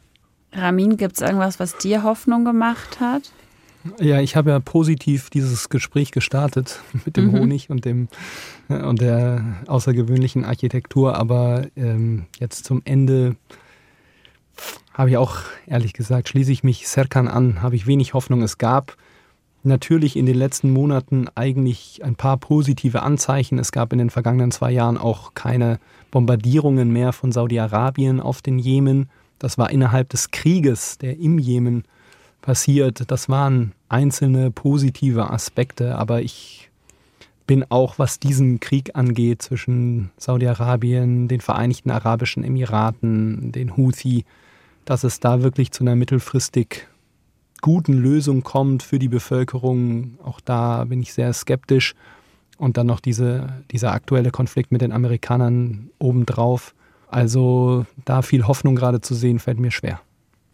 Ramin, 0.52 0.96
gibt 0.96 1.14
es 1.14 1.20
irgendwas, 1.22 1.60
was 1.60 1.78
dir 1.78 2.02
Hoffnung 2.02 2.44
gemacht 2.44 3.00
hat? 3.00 3.32
Ja, 3.98 4.20
ich 4.20 4.36
habe 4.36 4.50
ja 4.50 4.60
positiv 4.60 5.30
dieses 5.30 5.70
Gespräch 5.70 6.10
gestartet 6.10 6.80
mit 7.04 7.16
dem 7.16 7.28
mhm. 7.28 7.32
Honig 7.32 7.70
und 7.70 7.84
dem 7.84 8.08
äh, 8.68 8.82
und 8.82 9.00
der 9.00 9.62
außergewöhnlichen 9.66 10.44
Architektur, 10.44 11.16
aber 11.16 11.66
ähm, 11.76 12.26
jetzt 12.38 12.64
zum 12.64 12.82
Ende 12.84 13.36
habe 14.92 15.10
ich 15.10 15.16
auch 15.16 15.36
ehrlich 15.66 15.92
gesagt, 15.92 16.28
schließe 16.28 16.52
ich 16.52 16.64
mich 16.64 16.88
Serkan 16.88 17.28
an, 17.28 17.62
habe 17.62 17.76
ich 17.76 17.86
wenig 17.86 18.14
Hoffnung. 18.14 18.42
Es 18.42 18.58
gab 18.58 18.96
natürlich 19.62 20.16
in 20.16 20.26
den 20.26 20.36
letzten 20.36 20.70
Monaten 20.70 21.28
eigentlich 21.34 22.00
ein 22.02 22.16
paar 22.16 22.36
positive 22.36 23.02
Anzeichen. 23.02 23.58
Es 23.58 23.72
gab 23.72 23.92
in 23.92 23.98
den 23.98 24.10
vergangenen 24.10 24.50
zwei 24.50 24.70
Jahren 24.72 24.98
auch 24.98 25.34
keine 25.34 25.78
Bombardierungen 26.10 26.92
mehr 26.92 27.12
von 27.12 27.32
Saudi-Arabien 27.32 28.20
auf 28.20 28.42
den 28.42 28.58
Jemen. 28.58 29.10
Das 29.38 29.58
war 29.58 29.70
innerhalb 29.70 30.08
des 30.10 30.30
Krieges, 30.30 30.98
der 30.98 31.18
im 31.18 31.38
Jemen 31.38 31.84
passiert. 32.42 33.10
Das 33.10 33.28
waren 33.28 33.72
einzelne 33.88 34.50
positive 34.50 35.30
Aspekte, 35.30 35.96
aber 35.96 36.22
ich 36.22 36.70
bin 37.46 37.64
auch, 37.68 37.98
was 37.98 38.20
diesen 38.20 38.60
Krieg 38.60 38.94
angeht 38.94 39.42
zwischen 39.42 40.10
Saudi-Arabien, 40.16 41.26
den 41.26 41.40
Vereinigten 41.40 41.90
Arabischen 41.90 42.44
Emiraten, 42.44 43.50
den 43.50 43.76
Houthi, 43.76 44.24
dass 44.90 45.04
es 45.04 45.20
da 45.20 45.40
wirklich 45.40 45.70
zu 45.70 45.84
einer 45.84 45.94
mittelfristig 45.94 46.88
guten 47.60 47.92
Lösung 47.92 48.42
kommt 48.42 48.82
für 48.82 48.98
die 48.98 49.06
Bevölkerung. 49.06 50.18
Auch 50.20 50.40
da 50.40 50.82
bin 50.82 51.00
ich 51.00 51.14
sehr 51.14 51.32
skeptisch. 51.32 51.94
Und 52.58 52.76
dann 52.76 52.88
noch 52.88 52.98
diese, 52.98 53.62
dieser 53.70 53.92
aktuelle 53.92 54.32
Konflikt 54.32 54.72
mit 54.72 54.80
den 54.80 54.90
Amerikanern 54.90 55.90
obendrauf. 56.00 56.74
Also 57.06 57.86
da 58.04 58.22
viel 58.22 58.48
Hoffnung 58.48 58.74
gerade 58.74 59.00
zu 59.00 59.14
sehen, 59.14 59.38
fällt 59.38 59.60
mir 59.60 59.70
schwer. 59.70 60.00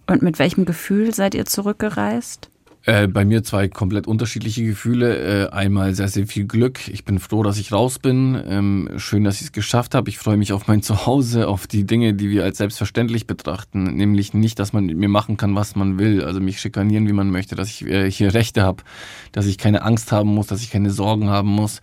Und 0.06 0.20
mit 0.20 0.38
welchem 0.38 0.66
Gefühl 0.66 1.14
seid 1.14 1.34
ihr 1.34 1.46
zurückgereist? 1.46 2.50
Äh, 2.86 3.08
bei 3.08 3.24
mir 3.24 3.42
zwei 3.42 3.66
komplett 3.66 4.06
unterschiedliche 4.06 4.64
Gefühle. 4.64 5.48
Äh, 5.48 5.50
einmal 5.50 5.92
sehr, 5.96 6.06
sehr 6.06 6.28
viel 6.28 6.46
Glück. 6.46 6.86
Ich 6.86 7.04
bin 7.04 7.18
froh, 7.18 7.42
dass 7.42 7.58
ich 7.58 7.72
raus 7.72 7.98
bin. 7.98 8.40
Ähm, 8.48 8.90
schön, 8.96 9.24
dass 9.24 9.40
ich 9.40 9.48
es 9.48 9.52
geschafft 9.52 9.96
habe. 9.96 10.08
Ich 10.08 10.18
freue 10.18 10.36
mich 10.36 10.52
auf 10.52 10.68
mein 10.68 10.82
Zuhause, 10.82 11.48
auf 11.48 11.66
die 11.66 11.84
Dinge, 11.84 12.14
die 12.14 12.30
wir 12.30 12.44
als 12.44 12.58
selbstverständlich 12.58 13.26
betrachten. 13.26 13.96
Nämlich 13.96 14.34
nicht, 14.34 14.60
dass 14.60 14.72
man 14.72 14.86
mit 14.86 14.96
mir 14.96 15.08
machen 15.08 15.36
kann, 15.36 15.56
was 15.56 15.74
man 15.74 15.98
will. 15.98 16.22
Also 16.22 16.38
mich 16.38 16.60
schikanieren, 16.60 17.08
wie 17.08 17.12
man 17.12 17.28
möchte, 17.28 17.56
dass 17.56 17.68
ich 17.70 17.84
äh, 17.86 18.08
hier 18.08 18.34
Rechte 18.34 18.62
habe, 18.62 18.84
dass 19.32 19.46
ich 19.46 19.58
keine 19.58 19.82
Angst 19.82 20.12
haben 20.12 20.32
muss, 20.32 20.46
dass 20.46 20.62
ich 20.62 20.70
keine 20.70 20.92
Sorgen 20.92 21.28
haben 21.28 21.50
muss. 21.50 21.80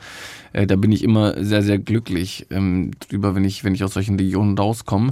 Äh, 0.54 0.68
da 0.68 0.78
bin 0.78 0.94
ich 0.94 1.04
immer 1.04 1.44
sehr, 1.44 1.64
sehr 1.64 1.80
glücklich 1.80 2.48
ähm, 2.50 2.92
drüber, 3.10 3.36
wenn 3.36 3.44
ich, 3.44 3.66
wenn 3.66 3.76
ich 3.76 3.84
aus 3.84 3.94
solchen 3.94 4.16
Regionen 4.18 4.58
rauskomme. 4.58 5.12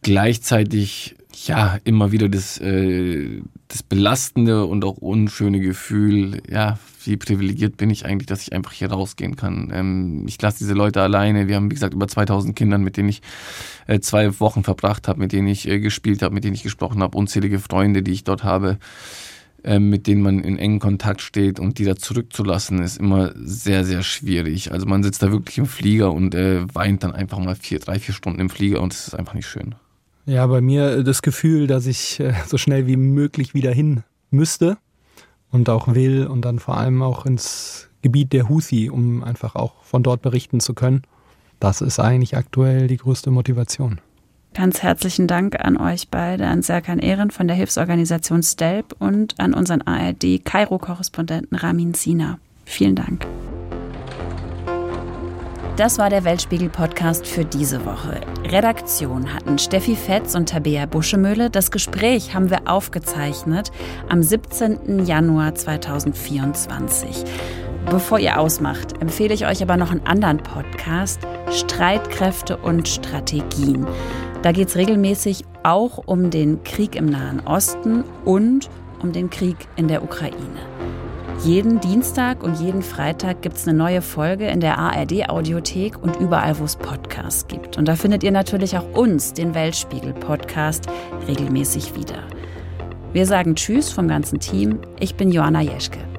Gleichzeitig 0.00 1.16
ja, 1.34 1.78
immer 1.84 2.12
wieder 2.12 2.28
das, 2.28 2.58
äh, 2.58 3.42
das 3.68 3.82
belastende 3.82 4.66
und 4.66 4.84
auch 4.84 4.98
unschöne 4.98 5.60
Gefühl, 5.60 6.42
ja, 6.50 6.78
wie 7.04 7.16
privilegiert 7.16 7.76
bin 7.76 7.90
ich 7.90 8.04
eigentlich, 8.04 8.26
dass 8.26 8.42
ich 8.42 8.52
einfach 8.52 8.72
hier 8.72 8.90
rausgehen 8.90 9.36
kann. 9.36 9.70
Ähm, 9.74 10.24
ich 10.26 10.40
lasse 10.40 10.58
diese 10.58 10.74
Leute 10.74 11.00
alleine. 11.02 11.48
Wir 11.48 11.56
haben, 11.56 11.70
wie 11.70 11.74
gesagt, 11.74 11.94
über 11.94 12.08
2000 12.08 12.54
Kindern, 12.54 12.82
mit 12.82 12.96
denen 12.96 13.08
ich 13.08 13.22
äh, 13.86 14.00
zwei 14.00 14.38
Wochen 14.40 14.62
verbracht 14.62 15.08
habe, 15.08 15.20
mit 15.20 15.32
denen 15.32 15.48
ich 15.48 15.68
äh, 15.68 15.80
gespielt 15.80 16.22
habe, 16.22 16.34
mit 16.34 16.44
denen 16.44 16.54
ich 16.54 16.62
gesprochen 16.62 17.02
habe, 17.02 17.16
unzählige 17.16 17.58
Freunde, 17.58 18.02
die 18.02 18.12
ich 18.12 18.24
dort 18.24 18.44
habe, 18.44 18.78
äh, 19.64 19.78
mit 19.78 20.06
denen 20.06 20.22
man 20.22 20.40
in 20.40 20.58
engen 20.58 20.80
Kontakt 20.80 21.22
steht 21.22 21.58
und 21.58 21.78
die 21.78 21.84
da 21.84 21.96
zurückzulassen, 21.96 22.82
ist 22.82 22.98
immer 22.98 23.32
sehr, 23.36 23.84
sehr 23.84 24.02
schwierig. 24.02 24.72
Also 24.72 24.86
man 24.86 25.02
sitzt 25.02 25.22
da 25.22 25.32
wirklich 25.32 25.58
im 25.58 25.66
Flieger 25.66 26.12
und 26.12 26.34
äh, 26.34 26.62
weint 26.74 27.02
dann 27.04 27.12
einfach 27.12 27.38
mal 27.38 27.54
vier, 27.56 27.78
drei, 27.78 27.98
vier 27.98 28.14
Stunden 28.14 28.40
im 28.40 28.50
Flieger 28.50 28.80
und 28.80 28.92
es 28.92 29.08
ist 29.08 29.14
einfach 29.14 29.34
nicht 29.34 29.46
schön. 29.46 29.74
Ja, 30.24 30.46
bei 30.46 30.60
mir 30.60 31.02
das 31.02 31.22
Gefühl, 31.22 31.66
dass 31.66 31.86
ich 31.86 32.20
äh, 32.20 32.32
so 32.46 32.56
schnell 32.56 32.86
wie 32.86 32.96
möglich 32.96 33.54
wieder 33.54 33.72
hin 33.72 34.04
müsste 34.30 34.78
und 35.50 35.68
auch 35.68 35.94
will 35.94 36.26
und 36.26 36.44
dann 36.44 36.58
vor 36.58 36.76
allem 36.76 37.02
auch 37.02 37.26
ins 37.26 37.88
Gebiet 38.02 38.32
der 38.32 38.48
Houthi, 38.48 38.88
um 38.90 39.24
einfach 39.24 39.54
auch 39.54 39.82
von 39.82 40.02
dort 40.02 40.22
berichten 40.22 40.60
zu 40.60 40.74
können. 40.74 41.02
Das 41.60 41.80
ist 41.80 41.98
eigentlich 41.98 42.36
aktuell 42.36 42.86
die 42.86 42.96
größte 42.96 43.30
Motivation. 43.30 44.00
Ganz 44.54 44.82
herzlichen 44.82 45.26
Dank 45.26 45.58
an 45.64 45.76
euch 45.76 46.08
beide, 46.08 46.46
an 46.46 46.62
Serkan 46.62 46.98
Ehren 46.98 47.30
von 47.30 47.46
der 47.46 47.56
Hilfsorganisation 47.56 48.42
STELP 48.42 48.94
und 48.98 49.40
an 49.40 49.54
unseren 49.54 49.80
ARD-Kairo-Korrespondenten 49.82 51.56
Ramin 51.56 51.94
Sina. 51.94 52.38
Vielen 52.64 52.94
Dank. 52.94 53.26
Das 55.76 55.98
war 55.98 56.10
der 56.10 56.24
Weltspiegel-Podcast 56.24 57.26
für 57.26 57.46
diese 57.46 57.84
Woche. 57.86 58.20
Redaktion 58.44 59.32
hatten 59.32 59.58
Steffi 59.58 59.94
Fetz 59.96 60.34
und 60.34 60.48
Tabea 60.48 60.86
Buschemöhle. 60.86 61.48
Das 61.48 61.70
Gespräch 61.70 62.34
haben 62.34 62.50
wir 62.50 62.62
aufgezeichnet 62.66 63.70
am 64.08 64.22
17. 64.22 65.06
Januar 65.06 65.54
2024. 65.54 67.24
Bevor 67.90 68.18
ihr 68.18 68.38
ausmacht, 68.38 69.00
empfehle 69.00 69.34
ich 69.34 69.46
euch 69.46 69.62
aber 69.62 69.76
noch 69.76 69.90
einen 69.90 70.06
anderen 70.06 70.38
Podcast, 70.38 71.20
Streitkräfte 71.50 72.56
und 72.56 72.88
Strategien. 72.88 73.86
Da 74.42 74.52
geht 74.52 74.68
es 74.68 74.76
regelmäßig 74.76 75.44
auch 75.62 75.98
um 76.06 76.30
den 76.30 76.62
Krieg 76.64 76.96
im 76.96 77.06
Nahen 77.06 77.40
Osten 77.40 78.04
und 78.24 78.68
um 79.02 79.12
den 79.12 79.30
Krieg 79.30 79.56
in 79.76 79.88
der 79.88 80.02
Ukraine. 80.02 80.71
Jeden 81.44 81.80
Dienstag 81.80 82.44
und 82.44 82.60
jeden 82.60 82.82
Freitag 82.82 83.42
gibt 83.42 83.56
es 83.56 83.66
eine 83.66 83.76
neue 83.76 84.00
Folge 84.00 84.46
in 84.46 84.60
der 84.60 84.78
ARD-Audiothek 84.78 86.00
und 86.00 86.14
überall, 86.20 86.56
wo 86.60 86.64
es 86.64 86.76
Podcasts 86.76 87.48
gibt. 87.48 87.76
Und 87.76 87.88
da 87.88 87.96
findet 87.96 88.22
ihr 88.22 88.30
natürlich 88.30 88.78
auch 88.78 88.88
uns, 88.94 89.32
den 89.32 89.52
Weltspiegel-Podcast, 89.52 90.86
regelmäßig 91.26 91.96
wieder. 91.96 92.22
Wir 93.12 93.26
sagen 93.26 93.56
Tschüss 93.56 93.90
vom 93.90 94.06
ganzen 94.06 94.38
Team. 94.38 94.78
Ich 95.00 95.16
bin 95.16 95.32
Joanna 95.32 95.62
Jeschke. 95.62 96.11